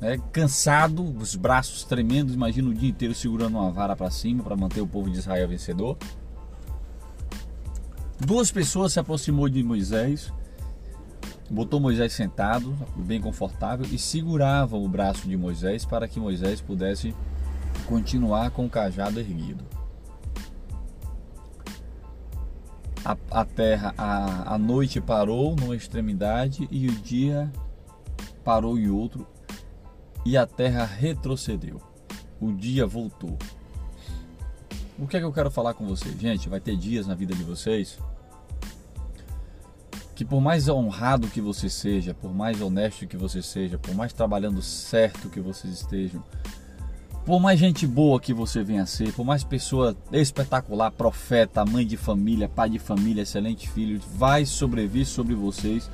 né, 0.00 0.18
cansado, 0.32 1.02
os 1.02 1.34
braços 1.34 1.84
tremendo, 1.84 2.32
imagina 2.32 2.68
o 2.68 2.74
dia 2.74 2.88
inteiro 2.88 3.14
segurando 3.14 3.58
uma 3.58 3.70
vara 3.70 3.96
para 3.96 4.10
cima 4.10 4.42
para 4.42 4.56
manter 4.56 4.80
o 4.80 4.86
povo 4.86 5.10
de 5.10 5.18
Israel 5.18 5.48
vencedor. 5.48 5.96
Duas 8.18 8.50
pessoas 8.50 8.92
se 8.92 9.00
aproximou 9.00 9.48
de 9.48 9.62
Moisés, 9.62 10.32
botou 11.50 11.78
Moisés 11.78 12.12
sentado, 12.12 12.76
bem 12.96 13.20
confortável, 13.20 13.86
e 13.90 13.98
seguravam 13.98 14.82
o 14.82 14.88
braço 14.88 15.28
de 15.28 15.36
Moisés 15.36 15.84
para 15.84 16.08
que 16.08 16.18
Moisés 16.18 16.60
pudesse 16.60 17.14
continuar 17.86 18.50
com 18.50 18.66
o 18.66 18.70
cajado 18.70 19.20
erguido. 19.20 19.64
a, 23.06 23.16
a 23.30 23.44
terra, 23.44 23.94
a, 23.96 24.54
a 24.54 24.58
noite 24.58 25.00
parou 25.00 25.54
numa 25.54 25.76
extremidade 25.76 26.66
e 26.72 26.88
o 26.88 26.92
dia 26.92 27.52
parou 28.42 28.76
em 28.76 28.88
outro, 28.88 29.24
e 30.26 30.36
a 30.36 30.44
terra 30.44 30.84
retrocedeu. 30.84 31.80
O 32.40 32.52
dia 32.52 32.84
voltou. 32.84 33.38
O 34.98 35.06
que 35.06 35.16
é 35.16 35.20
que 35.20 35.24
eu 35.24 35.32
quero 35.32 35.52
falar 35.52 35.72
com 35.72 35.86
vocês? 35.86 36.18
Gente, 36.18 36.48
vai 36.48 36.58
ter 36.58 36.76
dias 36.76 37.06
na 37.06 37.14
vida 37.14 37.32
de 37.32 37.44
vocês 37.44 37.96
que 40.16 40.24
por 40.24 40.40
mais 40.40 40.66
honrado 40.66 41.28
que 41.28 41.40
você 41.42 41.68
seja, 41.68 42.12
por 42.12 42.34
mais 42.34 42.60
honesto 42.60 43.06
que 43.06 43.16
você 43.16 43.40
seja, 43.40 43.78
por 43.78 43.94
mais 43.94 44.12
trabalhando 44.12 44.60
certo 44.62 45.28
que 45.28 45.40
vocês 45.40 45.72
estejam, 45.72 46.24
Por 47.24 47.38
mais 47.38 47.58
gente 47.58 47.86
boa 47.86 48.20
que 48.20 48.32
você 48.32 48.62
venha 48.64 48.82
a 48.82 48.86
ser, 48.86 49.12
por 49.12 49.24
mais 49.24 49.44
pessoa 49.44 49.96
espetacular, 50.12 50.90
profeta, 50.90 51.64
mãe 51.64 51.86
de 51.86 51.96
família, 51.96 52.48
pai 52.48 52.70
de 52.70 52.78
família, 52.78 53.22
excelente 53.22 53.68
filho, 53.68 54.00
vai 54.14 54.46
sobreviver 54.46 55.06
sobre 55.06 55.34
vocês 55.34 55.90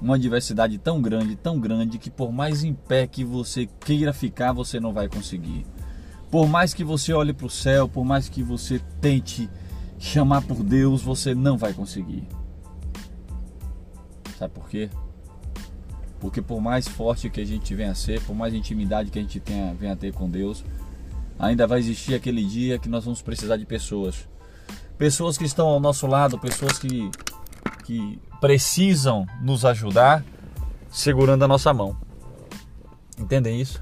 uma 0.00 0.16
adversidade 0.16 0.78
tão 0.78 1.00
grande, 1.00 1.36
tão 1.36 1.58
grande, 1.58 1.98
que 1.98 2.10
por 2.10 2.32
mais 2.32 2.62
em 2.62 2.74
pé 2.74 3.06
que 3.06 3.24
você 3.24 3.68
queira 3.80 4.12
ficar, 4.12 4.52
você 4.52 4.78
não 4.78 4.92
vai 4.92 5.08
conseguir. 5.08 5.66
Por 6.30 6.46
mais 6.46 6.74
que 6.74 6.84
você 6.84 7.12
olhe 7.12 7.32
para 7.32 7.46
o 7.46 7.50
céu, 7.50 7.88
por 7.88 8.04
mais 8.04 8.28
que 8.28 8.42
você 8.42 8.80
tente 9.00 9.48
chamar 9.98 10.42
por 10.42 10.62
Deus, 10.62 11.02
você 11.02 11.34
não 11.34 11.56
vai 11.56 11.72
conseguir. 11.72 12.28
Sabe 14.38 14.54
por 14.54 14.68
quê? 14.68 14.88
Porque 16.20 16.42
por 16.42 16.60
mais 16.60 16.86
forte 16.86 17.30
que 17.30 17.40
a 17.40 17.46
gente 17.46 17.74
venha 17.74 17.92
a 17.92 17.94
ser, 17.94 18.20
por 18.22 18.34
mais 18.34 18.54
intimidade 18.54 19.10
que 19.10 19.18
a 19.18 19.22
gente 19.22 19.40
tenha, 19.40 19.74
venha 19.74 19.94
a 19.94 19.96
ter 19.96 20.12
com 20.12 20.28
Deus, 20.28 20.64
ainda 21.38 21.66
vai 21.66 21.78
existir 21.78 22.14
aquele 22.14 22.44
dia 22.44 22.78
que 22.78 22.88
nós 22.88 23.04
vamos 23.04 23.22
precisar 23.22 23.56
de 23.56 23.64
pessoas. 23.64 24.28
Pessoas 24.96 25.38
que 25.38 25.44
estão 25.44 25.66
ao 25.68 25.80
nosso 25.80 26.06
lado, 26.06 26.38
pessoas 26.38 26.78
que, 26.78 27.10
que 27.88 28.20
precisam 28.38 29.26
nos 29.40 29.64
ajudar 29.64 30.22
segurando 30.90 31.42
a 31.46 31.48
nossa 31.48 31.72
mão. 31.72 31.96
Entendem 33.18 33.58
isso? 33.58 33.80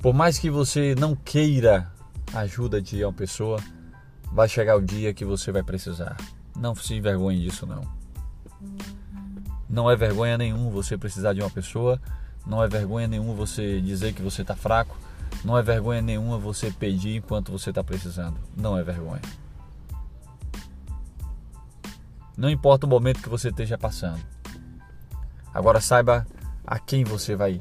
Por 0.00 0.14
mais 0.14 0.38
que 0.38 0.48
você 0.48 0.94
não 0.94 1.14
queira 1.14 1.92
ajuda 2.32 2.80
de 2.80 3.04
uma 3.04 3.12
pessoa, 3.12 3.60
vai 4.32 4.48
chegar 4.48 4.74
o 4.74 4.80
dia 4.80 5.12
que 5.12 5.22
você 5.22 5.52
vai 5.52 5.62
precisar. 5.62 6.16
Não 6.56 6.74
se 6.74 6.94
envergonhe 6.94 7.42
disso 7.42 7.66
não. 7.66 7.82
Não 9.68 9.90
é 9.90 9.94
vergonha 9.94 10.38
nenhum 10.38 10.70
você 10.70 10.96
precisar 10.96 11.34
de 11.34 11.42
uma 11.42 11.50
pessoa, 11.50 12.00
não 12.46 12.64
é 12.64 12.68
vergonha 12.68 13.06
nenhuma 13.06 13.34
você 13.34 13.82
dizer 13.82 14.14
que 14.14 14.22
você 14.22 14.40
está 14.40 14.56
fraco, 14.56 14.96
não 15.44 15.58
é 15.58 15.62
vergonha 15.62 16.00
nenhuma 16.00 16.38
você 16.38 16.70
pedir 16.70 17.16
enquanto 17.16 17.52
você 17.52 17.68
está 17.68 17.84
precisando. 17.84 18.38
Não 18.56 18.78
é 18.78 18.82
vergonha. 18.82 19.20
Não 22.36 22.48
importa 22.48 22.86
o 22.86 22.88
momento 22.88 23.22
que 23.22 23.28
você 23.28 23.48
esteja 23.48 23.76
passando. 23.76 24.20
Agora 25.52 25.80
saiba 25.80 26.26
a 26.66 26.78
quem 26.78 27.04
você 27.04 27.36
vai, 27.36 27.60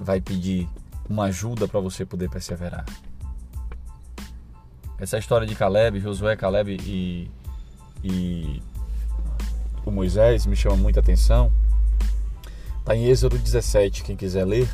vai 0.00 0.20
pedir 0.20 0.68
uma 1.08 1.24
ajuda 1.24 1.66
para 1.66 1.80
você 1.80 2.04
poder 2.04 2.30
perseverar. 2.30 2.84
Essa 4.98 5.18
história 5.18 5.46
de 5.46 5.54
Caleb, 5.56 5.98
Josué, 5.98 6.36
Caleb 6.36 6.76
e, 6.80 7.28
e 8.04 8.62
o 9.84 9.90
Moisés 9.90 10.46
me 10.46 10.54
chama 10.54 10.76
muita 10.76 11.00
atenção. 11.00 11.52
Está 12.78 12.94
em 12.94 13.06
Êxodo 13.06 13.36
17, 13.36 14.04
quem 14.04 14.16
quiser 14.16 14.44
ler. 14.44 14.68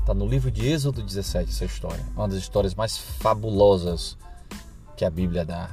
Está 0.00 0.12
no 0.12 0.26
livro 0.26 0.50
de 0.50 0.66
Êxodo 0.66 1.02
17 1.02 1.50
essa 1.50 1.64
história. 1.64 2.04
Uma 2.16 2.26
das 2.26 2.38
histórias 2.38 2.74
mais 2.74 2.98
fabulosas 2.98 4.18
que 4.96 5.04
a 5.04 5.10
Bíblia 5.10 5.44
dá. 5.44 5.70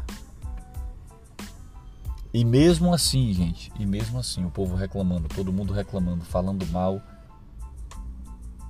E 2.34 2.44
mesmo 2.44 2.94
assim, 2.94 3.32
gente, 3.34 3.72
e 3.80 3.86
mesmo 3.86 4.20
assim, 4.20 4.46
o 4.46 4.52
povo 4.52 4.76
reclamando, 4.76 5.28
todo 5.30 5.54
mundo 5.54 5.74
reclamando, 5.74 6.26
falando 6.26 6.66
mal, 6.68 7.02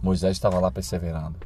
Moisés 0.02 0.38
estava 0.38 0.60
lá 0.60 0.72
perseverando. 0.72 1.38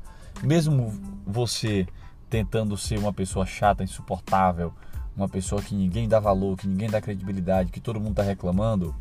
Mesmo 0.43 0.93
você 1.25 1.87
tentando 2.29 2.77
ser 2.77 2.99
uma 2.99 3.13
pessoa 3.13 3.45
chata, 3.45 3.83
insuportável, 3.83 4.73
uma 5.15 5.27
pessoa 5.27 5.61
que 5.61 5.75
ninguém 5.75 6.07
dá 6.07 6.19
valor, 6.19 6.57
que 6.57 6.67
ninguém 6.67 6.89
dá 6.89 7.01
credibilidade, 7.01 7.71
que 7.71 7.79
todo 7.79 7.99
mundo 7.99 8.11
está 8.11 8.23
reclamando, 8.23 8.95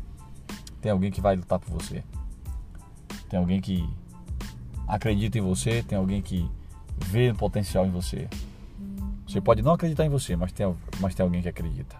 tem 0.81 0.91
alguém 0.91 1.11
que 1.11 1.21
vai 1.21 1.35
lutar 1.35 1.59
por 1.59 1.69
você. 1.71 2.03
Tem 3.29 3.39
alguém 3.39 3.61
que 3.61 3.87
acredita 4.87 5.37
em 5.37 5.41
você, 5.41 5.83
tem 5.83 5.97
alguém 5.97 6.21
que 6.21 6.49
vê 6.97 7.33
potencial 7.33 7.85
em 7.85 7.91
você. 7.91 8.27
Você 9.27 9.39
pode 9.39 9.61
não 9.61 9.73
acreditar 9.73 10.05
em 10.05 10.09
você, 10.09 10.35
mas 10.35 10.51
tem, 10.51 10.75
mas 10.99 11.15
tem 11.15 11.23
alguém 11.23 11.41
que 11.41 11.47
acredita. 11.47 11.95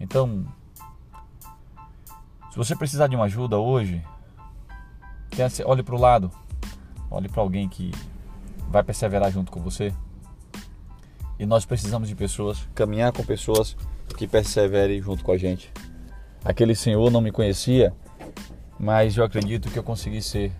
Então, 0.00 0.46
se 2.50 2.56
você 2.56 2.74
precisar 2.76 3.06
de 3.08 3.16
uma 3.16 3.24
ajuda 3.26 3.58
hoje, 3.58 4.02
olhe 5.64 5.82
para 5.82 5.94
o 5.94 5.98
lado, 5.98 6.30
olhe 7.10 7.28
para 7.28 7.42
alguém 7.42 7.68
que 7.68 7.92
vai 8.68 8.82
perseverar 8.82 9.30
junto 9.30 9.50
com 9.50 9.60
você. 9.60 9.92
E 11.38 11.46
nós 11.46 11.64
precisamos 11.64 12.08
de 12.08 12.14
pessoas, 12.14 12.68
caminhar 12.74 13.12
com 13.12 13.24
pessoas 13.24 13.76
que 14.16 14.26
perseverem 14.26 15.00
junto 15.00 15.24
com 15.24 15.32
a 15.32 15.38
gente. 15.38 15.72
Aquele 16.44 16.74
senhor 16.74 17.10
não 17.10 17.20
me 17.20 17.30
conhecia, 17.30 17.94
mas 18.78 19.16
eu 19.16 19.24
acredito 19.24 19.70
que 19.70 19.78
eu 19.78 19.82
consegui 19.82 20.22
ser 20.22 20.52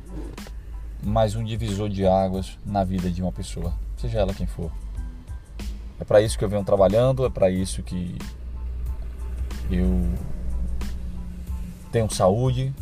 mais 1.03 1.35
um 1.35 1.45
divisor 1.45 1.89
de 1.89 2.07
águas 2.07 2.59
na 2.65 2.85
vida 2.85 3.11
de 3.11 3.23
uma 3.23 3.33
pessoa, 3.33 3.73
seja 3.97 4.19
ela 4.19 4.35
quem 4.35 4.47
for. 4.47 4.71
É 6.01 6.05
para 6.05 6.21
isso 6.21 6.39
que 6.39 6.45
eu 6.45 6.49
venho 6.49 6.65
trabalhando, 6.65 7.25
é 7.25 7.31
para 7.31 7.51
isso 7.51 7.83
que 7.83 8.17
eu 9.71 10.01
tenho 11.93 12.11
saúde. 12.11 12.73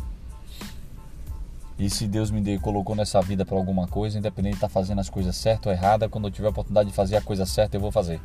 E 1.79 1.89
se 1.89 2.07
Deus 2.07 2.31
me 2.31 2.41
deu, 2.41 2.59
colocou 2.59 2.95
nessa 2.95 3.21
vida 3.21 3.45
para 3.45 3.55
alguma 3.55 3.87
coisa, 3.87 4.17
independente 4.17 4.53
de 4.53 4.57
estar 4.57 4.67
tá 4.67 4.73
fazendo 4.73 4.99
as 4.99 5.09
coisas 5.09 5.35
certas 5.35 5.67
ou 5.67 5.71
erradas, 5.71 6.09
quando 6.09 6.27
eu 6.27 6.31
tiver 6.31 6.47
a 6.47 6.51
oportunidade 6.51 6.89
de 6.89 6.95
fazer 6.95 7.15
a 7.15 7.21
coisa 7.21 7.45
certa, 7.45 7.77
eu 7.77 7.81
vou 7.81 7.91
fazer. 7.91 8.19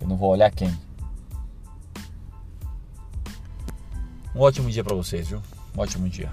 Eu 0.00 0.06
não 0.06 0.16
vou 0.16 0.30
olhar 0.30 0.50
quem. 0.50 0.70
Um 4.34 4.40
ótimo 4.40 4.70
dia 4.70 4.84
para 4.84 4.94
vocês, 4.94 5.28
viu? 5.28 5.42
Um 5.74 5.80
ótimo 5.80 6.08
dia. 6.08 6.30